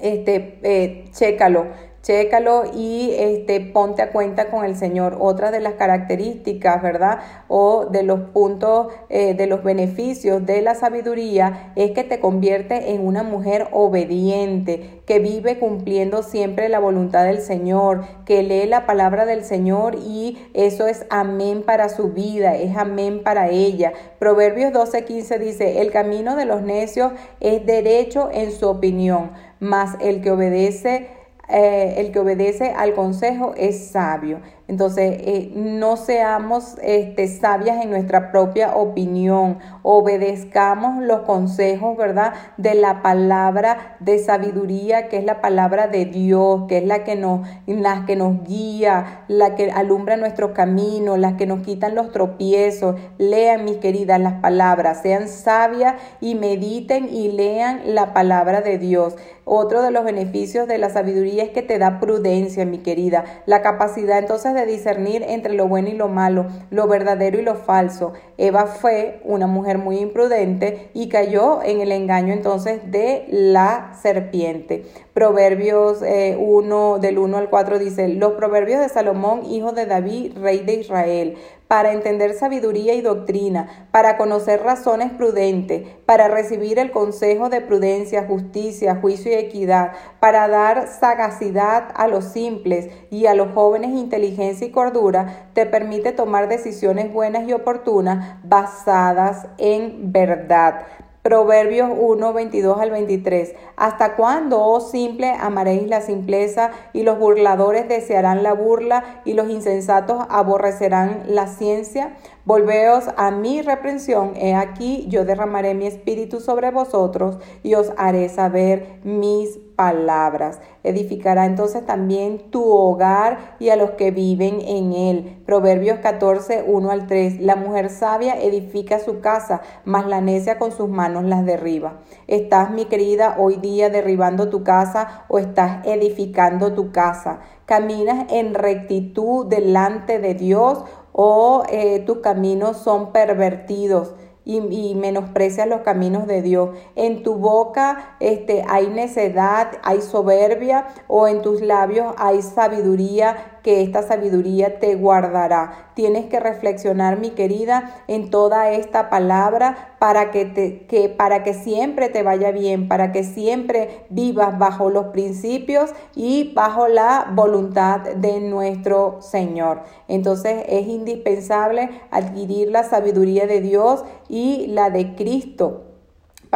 este, 0.00 0.58
eh, 0.64 1.04
chécalo 1.12 1.66
chécalo 2.06 2.62
y 2.72 3.10
este, 3.18 3.58
ponte 3.60 4.00
a 4.00 4.12
cuenta 4.12 4.48
con 4.48 4.64
el 4.64 4.76
Señor. 4.76 5.18
Otra 5.18 5.50
de 5.50 5.58
las 5.58 5.74
características, 5.74 6.80
¿verdad? 6.80 7.18
O 7.48 7.86
de 7.86 8.04
los 8.04 8.20
puntos, 8.30 8.92
eh, 9.08 9.34
de 9.34 9.48
los 9.48 9.64
beneficios 9.64 10.46
de 10.46 10.62
la 10.62 10.76
sabiduría 10.76 11.72
es 11.74 11.90
que 11.90 12.04
te 12.04 12.20
convierte 12.20 12.92
en 12.92 13.04
una 13.04 13.24
mujer 13.24 13.66
obediente, 13.72 15.02
que 15.04 15.18
vive 15.18 15.58
cumpliendo 15.58 16.22
siempre 16.22 16.68
la 16.68 16.78
voluntad 16.78 17.24
del 17.24 17.40
Señor, 17.40 18.04
que 18.24 18.44
lee 18.44 18.66
la 18.66 18.86
palabra 18.86 19.26
del 19.26 19.42
Señor 19.42 19.96
y 19.96 20.38
eso 20.54 20.86
es 20.86 21.06
amén 21.10 21.64
para 21.64 21.88
su 21.88 22.12
vida, 22.12 22.54
es 22.54 22.76
amén 22.76 23.24
para 23.24 23.48
ella. 23.48 23.92
Proverbios 24.20 24.72
12:15 24.72 25.40
dice, 25.40 25.80
el 25.80 25.90
camino 25.90 26.36
de 26.36 26.44
los 26.44 26.62
necios 26.62 27.12
es 27.40 27.66
derecho 27.66 28.30
en 28.32 28.52
su 28.52 28.68
opinión, 28.68 29.32
mas 29.58 29.96
el 30.00 30.22
que 30.22 30.30
obedece 30.30 31.25
eh, 31.48 31.94
el 31.98 32.12
que 32.12 32.18
obedece 32.18 32.72
al 32.72 32.94
consejo 32.94 33.54
es 33.56 33.88
sabio. 33.88 34.40
Entonces, 34.68 35.20
eh, 35.20 35.52
no 35.54 35.96
seamos 35.96 36.74
este, 36.82 37.28
sabias 37.28 37.84
en 37.84 37.90
nuestra 37.90 38.32
propia 38.32 38.74
opinión, 38.74 39.58
obedezcamos 39.82 41.04
los 41.04 41.20
consejos, 41.20 41.96
¿verdad? 41.96 42.32
De 42.56 42.74
la 42.74 43.00
palabra 43.00 43.96
de 44.00 44.18
sabiduría, 44.18 45.08
que 45.08 45.18
es 45.18 45.24
la 45.24 45.40
palabra 45.40 45.86
de 45.86 46.04
Dios, 46.06 46.64
que 46.66 46.78
es 46.78 46.84
la 46.84 47.04
que 47.04 47.14
nos, 47.14 47.46
la 47.68 48.06
que 48.06 48.16
nos 48.16 48.42
guía, 48.42 49.24
la 49.28 49.54
que 49.54 49.70
alumbra 49.70 50.16
nuestro 50.16 50.52
camino, 50.52 51.16
la 51.16 51.36
que 51.36 51.46
nos 51.46 51.60
quitan 51.60 51.94
los 51.94 52.10
tropiezos. 52.10 52.96
Lean, 53.18 53.64
mis 53.64 53.76
queridas, 53.76 54.20
las 54.20 54.40
palabras, 54.40 55.00
sean 55.00 55.28
sabias 55.28 55.94
y 56.20 56.34
mediten 56.34 57.08
y 57.08 57.30
lean 57.30 57.94
la 57.94 58.12
palabra 58.12 58.62
de 58.62 58.78
Dios. 58.78 59.14
Otro 59.48 59.80
de 59.80 59.92
los 59.92 60.04
beneficios 60.04 60.66
de 60.66 60.76
la 60.76 60.90
sabiduría 60.90 61.44
es 61.44 61.50
que 61.50 61.62
te 61.62 61.78
da 61.78 62.00
prudencia, 62.00 62.66
mi 62.66 62.78
querida, 62.78 63.22
la 63.46 63.62
capacidad 63.62 64.18
entonces 64.18 64.55
de 64.56 64.66
discernir 64.66 65.22
entre 65.22 65.54
lo 65.54 65.68
bueno 65.68 65.88
y 65.88 65.92
lo 65.92 66.08
malo, 66.08 66.46
lo 66.70 66.88
verdadero 66.88 67.38
y 67.38 67.42
lo 67.42 67.54
falso. 67.54 68.12
Eva 68.38 68.66
fue 68.66 69.20
una 69.24 69.46
mujer 69.46 69.78
muy 69.78 69.98
imprudente 69.98 70.90
y 70.94 71.08
cayó 71.08 71.62
en 71.62 71.80
el 71.80 71.92
engaño 71.92 72.32
entonces 72.32 72.90
de 72.90 73.26
la 73.28 73.92
serpiente. 74.02 74.84
Proverbios 75.16 76.02
1 76.02 76.06
eh, 76.06 77.00
del 77.00 77.16
1 77.16 77.38
al 77.38 77.48
4 77.48 77.78
dice, 77.78 78.06
los 78.08 78.32
proverbios 78.32 78.80
de 78.80 78.90
Salomón, 78.90 79.46
hijo 79.46 79.72
de 79.72 79.86
David, 79.86 80.36
rey 80.36 80.58
de 80.58 80.74
Israel 80.74 81.38
para 81.68 81.92
entender 81.92 82.34
sabiduría 82.34 82.94
y 82.94 83.00
doctrina, 83.00 83.88
para 83.90 84.16
conocer 84.16 84.62
razones 84.62 85.10
prudentes, 85.12 85.82
para 86.06 86.28
recibir 86.28 86.78
el 86.78 86.92
consejo 86.92 87.48
de 87.48 87.60
prudencia, 87.60 88.24
justicia, 88.26 88.96
juicio 88.96 89.32
y 89.32 89.34
equidad, 89.34 89.92
para 90.20 90.46
dar 90.48 90.86
sagacidad 90.88 91.88
a 91.94 92.06
los 92.06 92.24
simples 92.24 92.90
y 93.10 93.26
a 93.26 93.34
los 93.34 93.52
jóvenes 93.52 93.90
inteligencia 93.90 94.66
y 94.66 94.70
cordura, 94.70 95.48
te 95.54 95.66
permite 95.66 96.12
tomar 96.12 96.48
decisiones 96.48 97.12
buenas 97.12 97.48
y 97.48 97.52
oportunas 97.52 98.38
basadas 98.44 99.48
en 99.58 100.12
verdad. 100.12 100.82
Proverbios 101.26 101.90
1, 101.92 102.32
22 102.32 102.78
al 102.78 102.92
23. 102.92 103.56
¿Hasta 103.74 104.14
cuándo, 104.14 104.62
oh 104.62 104.78
simple, 104.78 105.32
amaréis 105.32 105.88
la 105.88 106.00
simpleza 106.00 106.70
y 106.92 107.02
los 107.02 107.18
burladores 107.18 107.88
desearán 107.88 108.44
la 108.44 108.52
burla 108.52 109.22
y 109.24 109.32
los 109.32 109.50
insensatos 109.50 110.24
aborrecerán 110.30 111.24
la 111.26 111.48
ciencia? 111.48 112.14
Volveos 112.46 113.06
a 113.16 113.32
mi 113.32 113.60
reprensión, 113.60 114.34
he 114.36 114.54
aquí 114.54 115.06
yo 115.08 115.24
derramaré 115.24 115.74
mi 115.74 115.88
espíritu 115.88 116.38
sobre 116.38 116.70
vosotros 116.70 117.38
y 117.64 117.74
os 117.74 117.92
haré 117.96 118.28
saber 118.28 119.00
mis 119.02 119.58
palabras. 119.74 120.60
Edificará 120.84 121.44
entonces 121.46 121.84
también 121.84 122.50
tu 122.50 122.64
hogar 122.64 123.56
y 123.58 123.70
a 123.70 123.76
los 123.76 123.90
que 123.90 124.12
viven 124.12 124.60
en 124.60 124.92
él. 124.92 125.42
Proverbios 125.44 125.98
14, 125.98 126.64
1 126.66 126.90
al 126.90 127.06
3. 127.08 127.40
La 127.40 127.56
mujer 127.56 127.90
sabia 127.90 128.40
edifica 128.40 129.00
su 129.00 129.20
casa, 129.20 129.60
mas 129.84 130.06
la 130.06 130.20
necia 130.20 130.58
con 130.58 130.70
sus 130.70 130.88
manos 130.88 131.24
las 131.24 131.44
derriba. 131.44 132.00
¿Estás, 132.28 132.70
mi 132.70 132.86
querida, 132.86 133.36
hoy 133.38 133.56
día 133.56 133.90
derribando 133.90 134.48
tu 134.48 134.62
casa 134.62 135.24
o 135.28 135.38
estás 135.38 135.84
edificando 135.84 136.74
tu 136.74 136.92
casa? 136.92 137.40
¿Caminas 137.66 138.32
en 138.32 138.54
rectitud 138.54 139.46
delante 139.46 140.20
de 140.20 140.34
Dios 140.34 140.84
o 141.18 141.62
eh, 141.70 142.00
tus 142.00 142.18
caminos 142.18 142.76
son 142.76 143.10
pervertidos 143.10 144.12
y, 144.44 144.58
y, 144.58 144.94
menosprecias 144.94 145.66
los 145.66 145.80
caminos 145.80 146.26
de 146.26 146.42
Dios. 146.42 146.76
En 146.94 147.22
tu 147.22 147.36
boca 147.36 148.16
este, 148.20 148.62
hay 148.68 148.88
necedad, 148.88 149.78
hay 149.82 150.02
soberbia 150.02 150.86
o 151.08 151.26
en 151.26 151.40
tus 151.40 151.62
labios 151.62 152.14
hay 152.18 152.42
sabiduría 152.42 153.55
que 153.66 153.82
esta 153.82 154.04
sabiduría 154.04 154.78
te 154.78 154.94
guardará. 154.94 155.90
Tienes 155.94 156.26
que 156.26 156.38
reflexionar, 156.38 157.18
mi 157.18 157.30
querida, 157.30 157.96
en 158.06 158.30
toda 158.30 158.70
esta 158.70 159.10
palabra 159.10 159.96
para 159.98 160.30
que, 160.30 160.44
te, 160.44 160.86
que, 160.86 161.08
para 161.08 161.42
que 161.42 161.52
siempre 161.52 162.08
te 162.08 162.22
vaya 162.22 162.52
bien, 162.52 162.86
para 162.86 163.10
que 163.10 163.24
siempre 163.24 164.06
vivas 164.08 164.56
bajo 164.56 164.88
los 164.88 165.06
principios 165.06 165.90
y 166.14 166.52
bajo 166.54 166.86
la 166.86 167.32
voluntad 167.34 168.02
de 168.02 168.38
nuestro 168.38 169.20
Señor. 169.20 169.80
Entonces 170.06 170.62
es 170.68 170.86
indispensable 170.86 171.90
adquirir 172.12 172.70
la 172.70 172.84
sabiduría 172.84 173.48
de 173.48 173.62
Dios 173.62 174.04
y 174.28 174.68
la 174.68 174.90
de 174.90 175.16
Cristo 175.16 175.85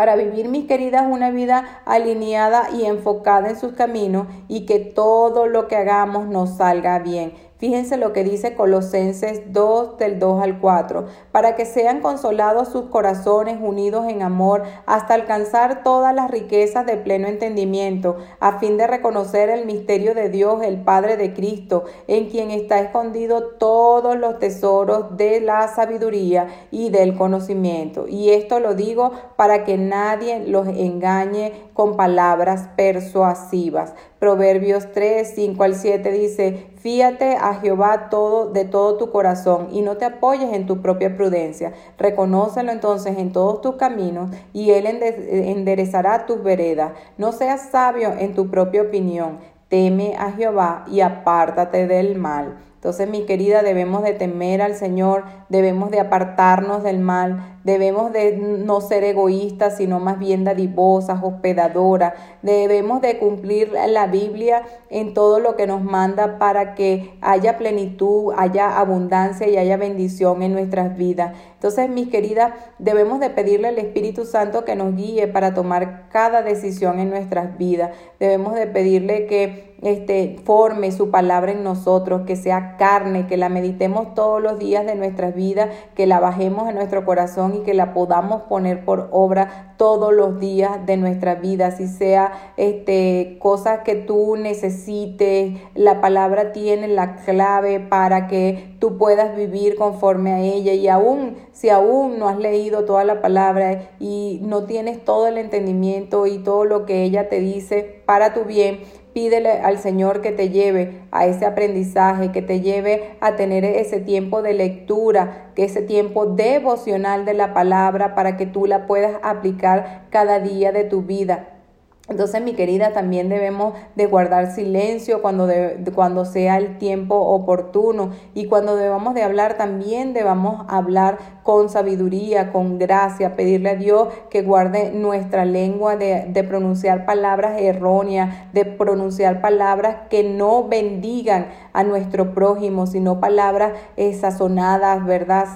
para 0.00 0.16
vivir, 0.16 0.48
mis 0.48 0.64
queridas, 0.64 1.04
una 1.06 1.30
vida 1.30 1.82
alineada 1.84 2.70
y 2.72 2.86
enfocada 2.86 3.50
en 3.50 3.60
sus 3.60 3.74
caminos 3.74 4.28
y 4.48 4.64
que 4.64 4.78
todo 4.78 5.46
lo 5.46 5.68
que 5.68 5.76
hagamos 5.76 6.26
nos 6.26 6.56
salga 6.56 6.98
bien. 7.00 7.34
Fíjense 7.60 7.98
lo 7.98 8.14
que 8.14 8.24
dice 8.24 8.54
Colosenses 8.54 9.52
2 9.52 9.98
del 9.98 10.18
2 10.18 10.42
al 10.42 10.60
4, 10.60 11.04
para 11.30 11.56
que 11.56 11.66
sean 11.66 12.00
consolados 12.00 12.68
sus 12.68 12.86
corazones 12.86 13.58
unidos 13.60 14.06
en 14.08 14.22
amor 14.22 14.62
hasta 14.86 15.12
alcanzar 15.12 15.82
todas 15.82 16.14
las 16.14 16.30
riquezas 16.30 16.86
de 16.86 16.96
pleno 16.96 17.28
entendimiento, 17.28 18.16
a 18.40 18.58
fin 18.60 18.78
de 18.78 18.86
reconocer 18.86 19.50
el 19.50 19.66
misterio 19.66 20.14
de 20.14 20.30
Dios, 20.30 20.62
el 20.62 20.80
Padre 20.80 21.18
de 21.18 21.34
Cristo, 21.34 21.84
en 22.08 22.30
quien 22.30 22.50
está 22.50 22.80
escondido 22.80 23.42
todos 23.58 24.16
los 24.16 24.38
tesoros 24.38 25.18
de 25.18 25.42
la 25.42 25.68
sabiduría 25.68 26.46
y 26.70 26.88
del 26.88 27.14
conocimiento. 27.14 28.08
Y 28.08 28.30
esto 28.30 28.58
lo 28.58 28.74
digo 28.74 29.12
para 29.36 29.64
que 29.64 29.76
nadie 29.76 30.46
los 30.46 30.66
engañe 30.66 31.52
con 31.74 31.98
palabras 31.98 32.70
persuasivas. 32.74 33.92
Proverbios 34.18 34.92
3, 34.92 35.32
5 35.34 35.62
al 35.62 35.74
7 35.74 36.12
dice, 36.12 36.69
Fíate 36.80 37.36
a 37.36 37.56
Jehová 37.56 38.08
todo 38.08 38.46
de 38.46 38.64
todo 38.64 38.96
tu 38.96 39.10
corazón 39.10 39.68
y 39.70 39.82
no 39.82 39.98
te 39.98 40.06
apoyes 40.06 40.54
en 40.54 40.66
tu 40.66 40.80
propia 40.80 41.14
prudencia. 41.14 41.74
Reconócelo 41.98 42.72
entonces 42.72 43.18
en 43.18 43.32
todos 43.32 43.60
tus 43.60 43.74
caminos 43.74 44.30
y 44.54 44.70
él 44.70 44.86
enderezará 44.86 46.24
tus 46.24 46.42
veredas. 46.42 46.92
No 47.18 47.32
seas 47.32 47.68
sabio 47.70 48.14
en 48.18 48.34
tu 48.34 48.48
propia 48.50 48.80
opinión. 48.80 49.40
Teme 49.68 50.16
a 50.16 50.32
Jehová 50.32 50.86
y 50.90 51.02
apártate 51.02 51.86
del 51.86 52.16
mal. 52.16 52.56
Entonces, 52.80 53.10
mi 53.10 53.26
querida, 53.26 53.62
debemos 53.62 54.02
de 54.02 54.14
temer 54.14 54.62
al 54.62 54.74
Señor, 54.74 55.24
debemos 55.50 55.90
de 55.90 56.00
apartarnos 56.00 56.82
del 56.82 56.98
mal, 56.98 57.58
debemos 57.62 58.10
de 58.10 58.38
no 58.38 58.80
ser 58.80 59.04
egoístas, 59.04 59.76
sino 59.76 60.00
más 60.00 60.18
bien 60.18 60.44
dadivosas, 60.44 61.20
hospedadoras. 61.22 62.14
Debemos 62.40 63.02
de 63.02 63.18
cumplir 63.18 63.72
la 63.86 64.06
Biblia 64.06 64.62
en 64.88 65.12
todo 65.12 65.40
lo 65.40 65.56
que 65.56 65.66
nos 65.66 65.84
manda 65.84 66.38
para 66.38 66.74
que 66.74 67.18
haya 67.20 67.58
plenitud, 67.58 68.32
haya 68.34 68.78
abundancia 68.78 69.46
y 69.46 69.58
haya 69.58 69.76
bendición 69.76 70.42
en 70.42 70.54
nuestras 70.54 70.96
vidas. 70.96 71.36
Entonces, 71.52 71.90
mis 71.90 72.08
queridas, 72.08 72.54
debemos 72.78 73.20
de 73.20 73.28
pedirle 73.28 73.68
al 73.68 73.78
Espíritu 73.78 74.24
Santo 74.24 74.64
que 74.64 74.74
nos 74.74 74.96
guíe 74.96 75.28
para 75.28 75.52
tomar 75.52 76.08
cada 76.08 76.40
decisión 76.40 76.98
en 76.98 77.10
nuestras 77.10 77.58
vidas. 77.58 77.90
Debemos 78.18 78.54
de 78.54 78.66
pedirle 78.66 79.26
que 79.26 79.69
este, 79.82 80.36
forme 80.44 80.92
su 80.92 81.10
palabra 81.10 81.52
en 81.52 81.64
nosotros, 81.64 82.22
que 82.26 82.36
sea 82.36 82.76
carne, 82.76 83.26
que 83.26 83.36
la 83.36 83.48
meditemos 83.48 84.14
todos 84.14 84.42
los 84.42 84.58
días 84.58 84.84
de 84.84 84.94
nuestras 84.94 85.34
vidas, 85.34 85.70
que 85.94 86.06
la 86.06 86.20
bajemos 86.20 86.68
en 86.68 86.74
nuestro 86.74 87.04
corazón 87.04 87.54
y 87.54 87.58
que 87.60 87.74
la 87.74 87.94
podamos 87.94 88.42
poner 88.42 88.84
por 88.84 89.08
obra 89.10 89.74
todos 89.76 90.12
los 90.12 90.38
días 90.38 90.84
de 90.84 90.98
nuestra 90.98 91.36
vida, 91.36 91.70
si 91.70 91.86
sea 91.86 92.32
este, 92.58 93.38
cosas 93.40 93.80
que 93.80 93.94
tú 93.94 94.36
necesites, 94.36 95.58
la 95.74 96.02
palabra 96.02 96.52
tiene 96.52 96.86
la 96.86 97.16
clave 97.16 97.80
para 97.80 98.26
que 98.26 98.76
tú 98.78 98.98
puedas 98.98 99.34
vivir 99.34 99.76
conforme 99.76 100.32
a 100.32 100.40
ella 100.40 100.74
y 100.74 100.88
aún 100.88 101.36
si 101.52 101.68
aún 101.68 102.18
no 102.18 102.28
has 102.28 102.38
leído 102.38 102.84
toda 102.84 103.04
la 103.04 103.20
palabra 103.20 103.90
y 103.98 104.40
no 104.42 104.64
tienes 104.64 105.04
todo 105.04 105.26
el 105.26 105.38
entendimiento 105.38 106.26
y 106.26 106.38
todo 106.38 106.64
lo 106.64 106.86
que 106.86 107.02
ella 107.02 107.28
te 107.28 107.40
dice 107.40 108.02
para 108.06 108.34
tu 108.34 108.44
bien, 108.44 108.80
Pídele 109.20 109.50
al 109.50 109.76
Señor 109.76 110.22
que 110.22 110.33
te 110.33 110.48
lleve 110.48 111.02
a 111.11 111.26
ese 111.26 111.44
aprendizaje, 111.44 112.33
que 112.33 112.40
te 112.40 112.62
lleve 112.62 113.18
a 113.20 113.37
tener 113.37 113.66
ese 113.66 114.00
tiempo 114.00 114.40
de 114.40 114.54
lectura, 114.54 115.52
que 115.54 115.64
ese 115.64 115.83
tiempo 115.83 116.24
devocional 116.24 117.26
de 117.26 117.35
la 117.35 117.52
palabra 117.52 118.14
para 118.14 118.38
que 118.38 118.46
tú 118.46 118.64
la 118.64 118.87
puedas 118.87 119.18
aplicar 119.22 120.06
cada 120.09 120.40
día 120.40 120.72
de 120.72 120.85
tu 120.85 121.02
vida. 121.02 121.61
Entonces, 122.09 122.42
mi 122.42 122.54
querida, 122.54 122.94
también 122.94 123.28
debemos 123.28 123.74
de 123.94 124.06
guardar 124.06 124.52
silencio 124.52 125.20
cuando, 125.20 125.48
cuando 125.94 126.24
sea 126.24 126.56
el 126.56 126.78
tiempo 126.78 127.14
oportuno 127.14 128.12
y 128.33 128.46
cuando 128.46 128.74
debamos 128.74 129.14
de 129.14 129.22
hablar 129.22 129.59
también 129.59 130.14
debamos 130.14 130.64
hablar 130.68 131.18
con 131.50 131.68
sabiduría, 131.68 132.52
con 132.52 132.78
gracia, 132.78 133.34
pedirle 133.34 133.70
a 133.70 133.74
Dios 133.74 134.06
que 134.30 134.42
guarde 134.42 134.92
nuestra 134.92 135.44
lengua 135.44 135.96
de, 135.96 136.44
pronunciar 136.48 137.06
palabras 137.06 137.60
erróneas, 137.60 138.52
de 138.52 138.64
pronunciar 138.64 139.40
palabras 139.40 139.96
que 140.10 140.22
no 140.22 140.68
bendigan 140.68 141.48
a 141.72 141.82
nuestro 141.82 142.34
prójimo, 142.34 142.86
sino 142.86 143.18
palabras 143.18 143.72
sazonadas, 144.20 145.04
¿verdad? 145.04 145.48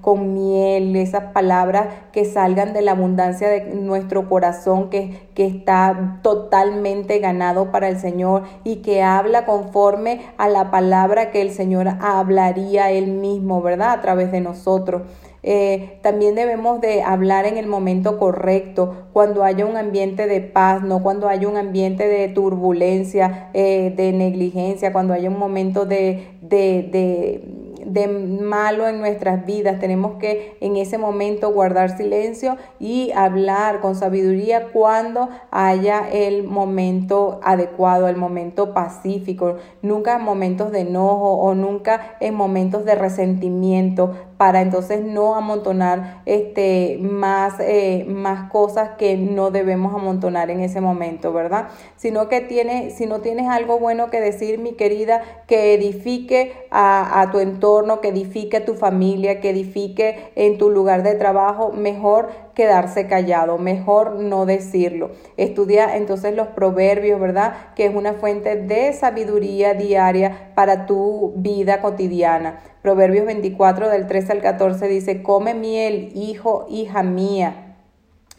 Con 0.00 0.34
miel, 0.34 0.94
esas 0.94 1.32
palabras 1.32 1.88
que 2.12 2.24
salgan 2.24 2.72
de 2.72 2.82
la 2.82 2.92
abundancia 2.92 3.48
de 3.48 3.74
nuestro 3.74 4.28
corazón, 4.28 4.88
que, 4.88 5.30
que 5.34 5.46
está 5.46 6.20
totalmente 6.22 7.18
ganado 7.18 7.72
para 7.72 7.88
el 7.88 7.98
Señor 7.98 8.44
y 8.62 8.82
que 8.82 9.02
habla 9.02 9.46
conforme 9.46 10.20
a 10.38 10.48
la 10.48 10.70
palabra 10.70 11.32
que 11.32 11.42
el 11.42 11.50
Señor 11.50 11.88
hablaría 12.00 12.92
él 12.92 13.08
mismo, 13.08 13.62
¿verdad? 13.62 13.90
A 13.90 14.00
través 14.00 14.30
de 14.30 14.40
nosotros. 14.40 15.02
Eh, 15.42 15.98
también 16.02 16.34
debemos 16.34 16.80
de 16.80 17.02
hablar 17.02 17.46
en 17.46 17.56
el 17.56 17.66
momento 17.66 18.18
correcto, 18.18 19.06
cuando 19.12 19.44
haya 19.44 19.66
un 19.66 19.76
ambiente 19.76 20.26
de 20.26 20.40
paz, 20.40 20.82
no 20.82 21.02
cuando 21.02 21.28
haya 21.28 21.48
un 21.48 21.56
ambiente 21.56 22.06
de 22.08 22.28
turbulencia, 22.28 23.50
eh, 23.54 23.92
de 23.96 24.12
negligencia, 24.12 24.92
cuando 24.92 25.14
haya 25.14 25.28
un 25.28 25.38
momento 25.38 25.86
de, 25.86 26.28
de, 26.42 26.88
de 26.92 27.60
de 27.84 28.08
malo 28.08 28.86
en 28.86 29.00
nuestras 29.00 29.44
vidas. 29.44 29.78
Tenemos 29.78 30.14
que 30.16 30.56
en 30.60 30.76
ese 30.76 30.98
momento 30.98 31.52
guardar 31.52 31.96
silencio 31.96 32.56
y 32.78 33.10
hablar 33.12 33.80
con 33.80 33.94
sabiduría 33.94 34.68
cuando 34.72 35.28
haya 35.50 36.08
el 36.10 36.44
momento 36.44 37.40
adecuado, 37.42 38.08
el 38.08 38.16
momento 38.16 38.74
pacífico, 38.74 39.56
nunca 39.82 40.16
en 40.16 40.22
momentos 40.22 40.72
de 40.72 40.80
enojo 40.80 41.34
o 41.34 41.54
nunca 41.54 42.16
en 42.20 42.34
momentos 42.34 42.84
de 42.84 42.94
resentimiento 42.94 44.14
para 44.40 44.62
entonces 44.62 45.04
no 45.04 45.34
amontonar 45.34 46.22
este, 46.24 46.96
más, 46.98 47.60
eh, 47.60 48.06
más 48.08 48.50
cosas 48.50 48.92
que 48.96 49.18
no 49.18 49.50
debemos 49.50 49.94
amontonar 49.94 50.50
en 50.50 50.60
ese 50.60 50.80
momento, 50.80 51.30
¿verdad? 51.34 51.68
Sino 51.96 52.30
que 52.30 52.40
tiene, 52.40 52.90
si 52.90 53.04
no 53.04 53.20
tienes 53.20 53.50
algo 53.50 53.78
bueno 53.78 54.08
que 54.08 54.18
decir, 54.18 54.58
mi 54.58 54.72
querida, 54.72 55.20
que 55.46 55.74
edifique 55.74 56.54
a, 56.70 57.20
a 57.20 57.30
tu 57.30 57.38
entorno, 57.38 58.00
que 58.00 58.08
edifique 58.08 58.56
a 58.56 58.64
tu 58.64 58.76
familia, 58.76 59.42
que 59.42 59.50
edifique 59.50 60.32
en 60.36 60.56
tu 60.56 60.70
lugar 60.70 61.02
de 61.02 61.16
trabajo, 61.16 61.72
mejor 61.72 62.30
quedarse 62.54 63.06
callado, 63.06 63.58
mejor 63.58 64.16
no 64.16 64.46
decirlo. 64.46 65.10
Estudia 65.36 65.96
entonces 65.96 66.34
los 66.34 66.48
proverbios, 66.48 67.20
¿verdad? 67.20 67.54
Que 67.74 67.86
es 67.86 67.94
una 67.94 68.14
fuente 68.14 68.56
de 68.56 68.92
sabiduría 68.92 69.74
diaria 69.74 70.52
para 70.54 70.86
tu 70.86 71.32
vida 71.36 71.80
cotidiana. 71.80 72.60
Proverbios 72.82 73.26
24 73.26 73.88
del 73.88 74.06
13 74.06 74.32
al 74.32 74.40
14 74.40 74.88
dice, 74.88 75.22
come 75.22 75.54
miel, 75.54 76.12
hijo, 76.14 76.66
hija 76.70 77.02
mía, 77.02 77.76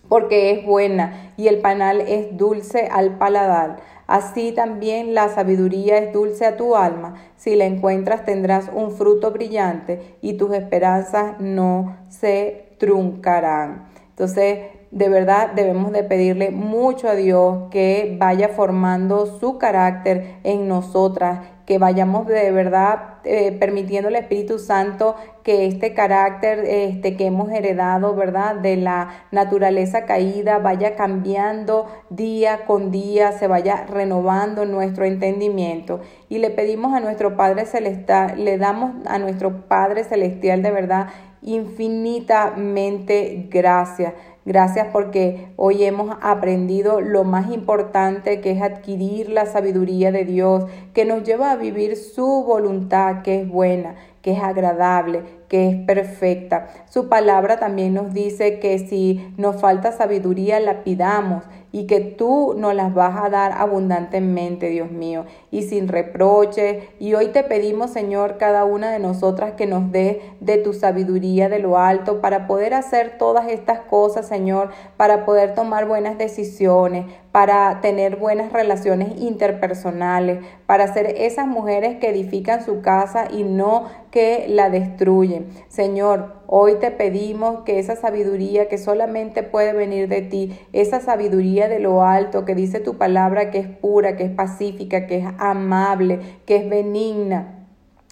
porque 0.09 0.51
es 0.51 0.65
buena 0.65 1.33
y 1.37 1.47
el 1.47 1.59
panal 1.59 2.01
es 2.01 2.37
dulce 2.37 2.89
al 2.91 3.17
paladar. 3.17 3.77
Así 4.07 4.51
también 4.51 5.13
la 5.13 5.29
sabiduría 5.29 5.97
es 5.97 6.11
dulce 6.11 6.45
a 6.45 6.57
tu 6.57 6.75
alma. 6.75 7.15
Si 7.37 7.55
la 7.55 7.63
encuentras 7.63 8.25
tendrás 8.25 8.69
un 8.73 8.91
fruto 8.91 9.31
brillante 9.31 10.17
y 10.21 10.33
tus 10.33 10.53
esperanzas 10.53 11.39
no 11.39 11.97
se 12.09 12.75
truncarán. 12.77 13.90
Entonces, 14.21 14.59
de 14.91 15.09
verdad 15.09 15.53
debemos 15.55 15.91
de 15.93 16.03
pedirle 16.03 16.51
mucho 16.51 17.09
a 17.09 17.15
Dios 17.15 17.71
que 17.71 18.17
vaya 18.19 18.49
formando 18.49 19.25
su 19.25 19.57
carácter 19.57 20.35
en 20.43 20.67
nosotras, 20.67 21.39
que 21.65 21.77
vayamos 21.77 22.27
de 22.27 22.51
verdad 22.51 23.15
eh, 23.23 23.55
permitiendo 23.59 24.07
al 24.07 24.15
Espíritu 24.15 24.59
Santo 24.59 25.15
que 25.43 25.65
este 25.65 25.93
carácter 25.93 26.59
este, 26.65 27.15
que 27.15 27.27
hemos 27.27 27.51
heredado, 27.51 28.15
¿verdad? 28.15 28.55
De 28.55 28.77
la 28.77 29.09
naturaleza 29.31 30.05
caída 30.05 30.59
vaya 30.59 30.95
cambiando 30.95 31.87
día 32.09 32.65
con 32.65 32.91
día, 32.91 33.31
se 33.31 33.47
vaya 33.47 33.85
renovando 33.87 34.65
nuestro 34.65 35.05
entendimiento. 35.05 36.01
Y 36.29 36.39
le 36.39 36.49
pedimos 36.49 36.93
a 36.93 36.99
nuestro 36.99 37.37
Padre 37.37 37.65
Celestial, 37.65 38.43
le 38.43 38.57
damos 38.57 38.93
a 39.05 39.19
nuestro 39.19 39.67
Padre 39.67 40.03
Celestial 40.03 40.63
de 40.63 40.71
verdad 40.71 41.07
infinitamente 41.43 43.47
gracias 43.49 44.13
Gracias 44.43 44.87
porque 44.91 45.49
hoy 45.55 45.83
hemos 45.83 46.17
aprendido 46.19 46.99
lo 46.99 47.23
más 47.23 47.51
importante 47.51 48.41
que 48.41 48.51
es 48.51 48.61
adquirir 48.63 49.29
la 49.29 49.45
sabiduría 49.45 50.11
de 50.11 50.25
Dios, 50.25 50.65
que 50.95 51.05
nos 51.05 51.23
lleva 51.23 51.51
a 51.51 51.55
vivir 51.55 51.95
su 51.95 52.43
voluntad, 52.43 53.21
que 53.21 53.41
es 53.41 53.47
buena, 53.47 53.95
que 54.23 54.31
es 54.31 54.39
agradable, 54.41 55.21
que 55.47 55.69
es 55.69 55.75
perfecta. 55.85 56.69
Su 56.89 57.07
palabra 57.07 57.59
también 57.59 57.93
nos 57.93 58.15
dice 58.15 58.59
que 58.59 58.79
si 58.79 59.31
nos 59.37 59.61
falta 59.61 59.91
sabiduría, 59.91 60.59
la 60.59 60.83
pidamos 60.83 61.43
y 61.71 61.87
que 61.87 61.99
tú 62.01 62.53
nos 62.57 62.75
las 62.75 62.93
vas 62.93 63.23
a 63.23 63.29
dar 63.29 63.53
abundantemente, 63.53 64.67
Dios 64.69 64.91
mío, 64.91 65.25
y 65.51 65.63
sin 65.63 65.87
reproche. 65.87 66.89
Y 66.99 67.13
hoy 67.13 67.27
te 67.27 67.43
pedimos, 67.43 67.91
Señor, 67.91 68.37
cada 68.37 68.65
una 68.65 68.91
de 68.91 68.99
nosotras 68.99 69.53
que 69.53 69.65
nos 69.65 69.91
dé 69.91 70.21
de 70.39 70.57
tu 70.57 70.73
sabiduría 70.73 71.49
de 71.49 71.59
lo 71.59 71.77
alto 71.77 72.21
para 72.21 72.47
poder 72.47 72.73
hacer 72.73 73.17
todas 73.17 73.47
estas 73.49 73.79
cosas, 73.81 74.27
Señor, 74.27 74.69
para 74.97 75.25
poder 75.25 75.55
tomar 75.55 75.87
buenas 75.87 76.17
decisiones, 76.17 77.05
para 77.31 77.79
tener 77.81 78.17
buenas 78.17 78.51
relaciones 78.51 79.19
interpersonales, 79.21 80.39
para 80.65 80.93
ser 80.93 81.15
esas 81.17 81.47
mujeres 81.47 81.97
que 81.99 82.09
edifican 82.09 82.65
su 82.65 82.81
casa 82.81 83.27
y 83.31 83.43
no 83.43 83.85
que 84.11 84.45
la 84.49 84.69
destruyen. 84.69 85.47
Señor, 85.69 86.33
hoy 86.47 86.75
te 86.75 86.91
pedimos 86.91 87.61
que 87.63 87.79
esa 87.79 87.95
sabiduría 87.95 88.67
que 88.67 88.77
solamente 88.77 89.43
puede 89.43 89.71
venir 89.71 90.09
de 90.09 90.21
ti, 90.21 90.59
esa 90.73 90.99
sabiduría 90.99 91.69
de 91.69 91.79
lo 91.79 92.03
alto 92.03 92.43
que 92.43 92.55
dice 92.55 92.81
tu 92.81 92.97
palabra 92.97 93.51
que 93.51 93.59
es 93.59 93.67
pura, 93.67 94.17
que 94.17 94.25
es 94.25 94.31
pacífica, 94.31 95.07
que 95.07 95.19
es 95.19 95.25
amable, 95.37 96.19
que 96.45 96.57
es 96.57 96.69
benigna, 96.69 97.60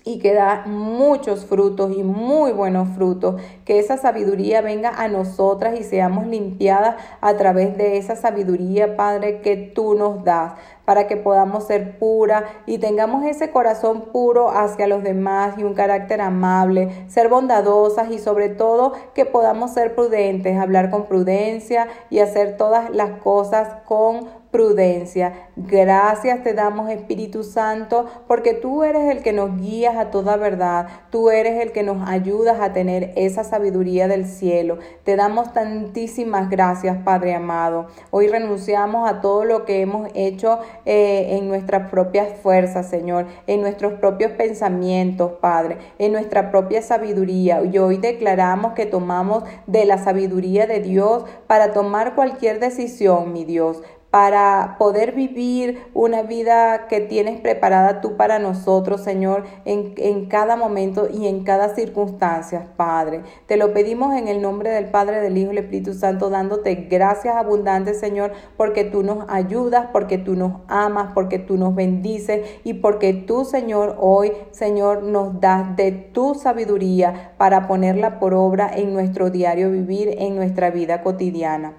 y 0.09 0.17
que 0.17 0.33
da 0.33 0.63
muchos 0.65 1.45
frutos 1.45 1.95
y 1.95 2.01
muy 2.01 2.51
buenos 2.51 2.89
frutos. 2.89 3.39
Que 3.63 3.77
esa 3.77 3.97
sabiduría 3.97 4.61
venga 4.61 4.89
a 4.89 5.07
nosotras 5.07 5.79
y 5.79 5.83
seamos 5.83 6.25
limpiadas 6.25 6.95
a 7.21 7.35
través 7.35 7.77
de 7.77 7.97
esa 7.97 8.15
sabiduría, 8.15 8.95
Padre, 8.95 9.41
que 9.41 9.55
tú 9.55 9.93
nos 9.93 10.23
das 10.23 10.53
para 10.85 11.05
que 11.05 11.17
podamos 11.17 11.67
ser 11.67 11.99
pura 11.99 12.45
y 12.65 12.79
tengamos 12.79 13.23
ese 13.23 13.51
corazón 13.51 14.05
puro 14.11 14.49
hacia 14.49 14.87
los 14.87 15.03
demás 15.03 15.53
y 15.59 15.63
un 15.63 15.75
carácter 15.75 16.19
amable, 16.19 17.05
ser 17.07 17.29
bondadosas 17.29 18.09
y 18.09 18.17
sobre 18.17 18.49
todo 18.49 18.93
que 19.13 19.25
podamos 19.25 19.71
ser 19.71 19.93
prudentes, 19.93 20.57
hablar 20.57 20.89
con 20.89 21.05
prudencia 21.05 21.87
y 22.09 22.17
hacer 22.17 22.57
todas 22.57 22.89
las 22.89 23.19
cosas 23.19 23.83
con 23.85 24.38
prudencia. 24.51 25.49
Gracias 25.55 26.43
te 26.43 26.53
damos 26.53 26.89
Espíritu 26.89 27.43
Santo 27.43 28.05
porque 28.27 28.53
tú 28.53 28.83
eres 28.83 29.15
el 29.15 29.21
que 29.21 29.33
nos 29.33 29.59
guías 29.59 29.95
a 29.95 30.09
toda 30.09 30.37
verdad, 30.37 30.87
tú 31.11 31.29
eres 31.29 31.61
el 31.61 31.71
que 31.71 31.83
nos 31.83 32.07
ayudas 32.07 32.59
a 32.59 32.73
tener 32.73 33.13
esa 33.15 33.43
sabiduría 33.43 34.07
del 34.07 34.25
cielo. 34.25 34.79
Te 35.03 35.15
damos 35.15 35.53
tantísimas 35.53 36.49
gracias 36.49 36.97
Padre 37.03 37.35
amado. 37.35 37.87
Hoy 38.09 38.27
renunciamos 38.27 39.09
a 39.09 39.21
todo 39.21 39.45
lo 39.45 39.65
que 39.65 39.81
hemos 39.81 40.09
hecho 40.15 40.59
eh, 40.85 41.37
en 41.37 41.47
nuestras 41.47 41.89
propias 41.89 42.33
fuerzas, 42.41 42.89
Señor, 42.89 43.27
en 43.45 43.61
nuestros 43.61 43.93
propios 43.93 44.31
pensamientos, 44.31 45.33
Padre, 45.39 45.77
en 45.99 46.11
nuestra 46.11 46.49
propia 46.49 46.81
sabiduría. 46.81 47.61
Y 47.63 47.77
hoy 47.77 47.97
declaramos 47.97 48.73
que 48.73 48.85
tomamos 48.85 49.43
de 49.67 49.85
la 49.85 49.97
sabiduría 49.97 50.65
de 50.65 50.79
Dios 50.79 51.25
para 51.47 51.73
tomar 51.73 52.15
cualquier 52.15 52.59
decisión, 52.59 53.31
mi 53.33 53.45
Dios 53.45 53.83
para 54.11 54.75
poder 54.79 55.11
vivir 55.11 55.83
una 55.93 56.23
vida 56.23 56.87
que 56.87 56.99
tienes 56.99 57.39
preparada 57.41 58.01
tú 58.01 58.17
para 58.17 58.39
nosotros, 58.39 59.01
Señor, 59.01 59.43
en, 59.65 59.93
en, 59.97 60.25
cada 60.25 60.55
momento 60.55 61.07
y 61.11 61.27
en 61.27 61.43
cada 61.43 61.75
circunstancia, 61.75 62.69
Padre. 62.75 63.21
Te 63.45 63.55
lo 63.55 63.71
pedimos 63.71 64.15
en 64.15 64.27
el 64.27 64.41
nombre 64.41 64.71
del 64.71 64.85
Padre, 64.85 65.21
del 65.21 65.37
Hijo 65.37 65.51
y 65.51 65.55
del 65.55 65.65
Espíritu 65.65 65.93
Santo, 65.93 66.31
dándote 66.31 66.87
gracias 66.89 67.35
abundantes, 67.35 67.99
Señor, 67.99 68.31
porque 68.57 68.83
tú 68.83 69.03
nos 69.03 69.25
ayudas, 69.29 69.87
porque 69.91 70.17
tú 70.17 70.35
nos 70.35 70.61
amas, 70.67 71.11
porque 71.13 71.37
tú 71.37 71.57
nos 71.57 71.75
bendices 71.75 72.59
y 72.63 72.75
porque 72.75 73.13
tú, 73.13 73.45
Señor, 73.45 73.95
hoy, 73.99 74.31
Señor, 74.49 75.03
nos 75.03 75.39
das 75.39 75.75
de 75.75 75.91
tu 75.91 76.33
sabiduría 76.33 77.33
para 77.37 77.67
ponerla 77.67 78.19
por 78.19 78.33
obra 78.33 78.71
en 78.73 78.91
nuestro 78.91 79.29
diario 79.29 79.69
vivir, 79.69 80.15
en 80.17 80.35
nuestra 80.35 80.71
vida 80.71 81.03
cotidiana. 81.03 81.73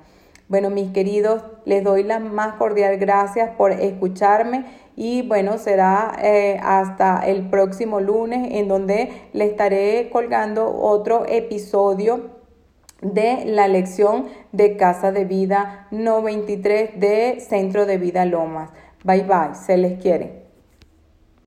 Bueno, 0.50 0.68
mis 0.68 0.90
queridos, 0.90 1.44
les 1.64 1.84
doy 1.84 2.02
las 2.02 2.20
más 2.20 2.56
cordial 2.56 2.96
gracias 2.96 3.50
por 3.50 3.70
escucharme 3.70 4.64
y 4.96 5.22
bueno, 5.22 5.58
será 5.58 6.16
eh, 6.20 6.58
hasta 6.60 7.20
el 7.24 7.48
próximo 7.48 8.00
lunes 8.00 8.48
en 8.50 8.66
donde 8.66 9.12
le 9.32 9.44
estaré 9.44 10.10
colgando 10.10 10.76
otro 10.76 11.24
episodio 11.28 12.30
de 13.00 13.44
la 13.44 13.68
lección 13.68 14.26
de 14.50 14.76
Casa 14.76 15.12
de 15.12 15.24
Vida 15.24 15.86
93 15.92 16.98
de 16.98 17.38
Centro 17.38 17.86
de 17.86 17.98
Vida 17.98 18.24
Lomas. 18.24 18.70
Bye 19.04 19.22
bye, 19.22 19.54
se 19.54 19.76
les 19.76 20.02
quiere. 20.02 20.39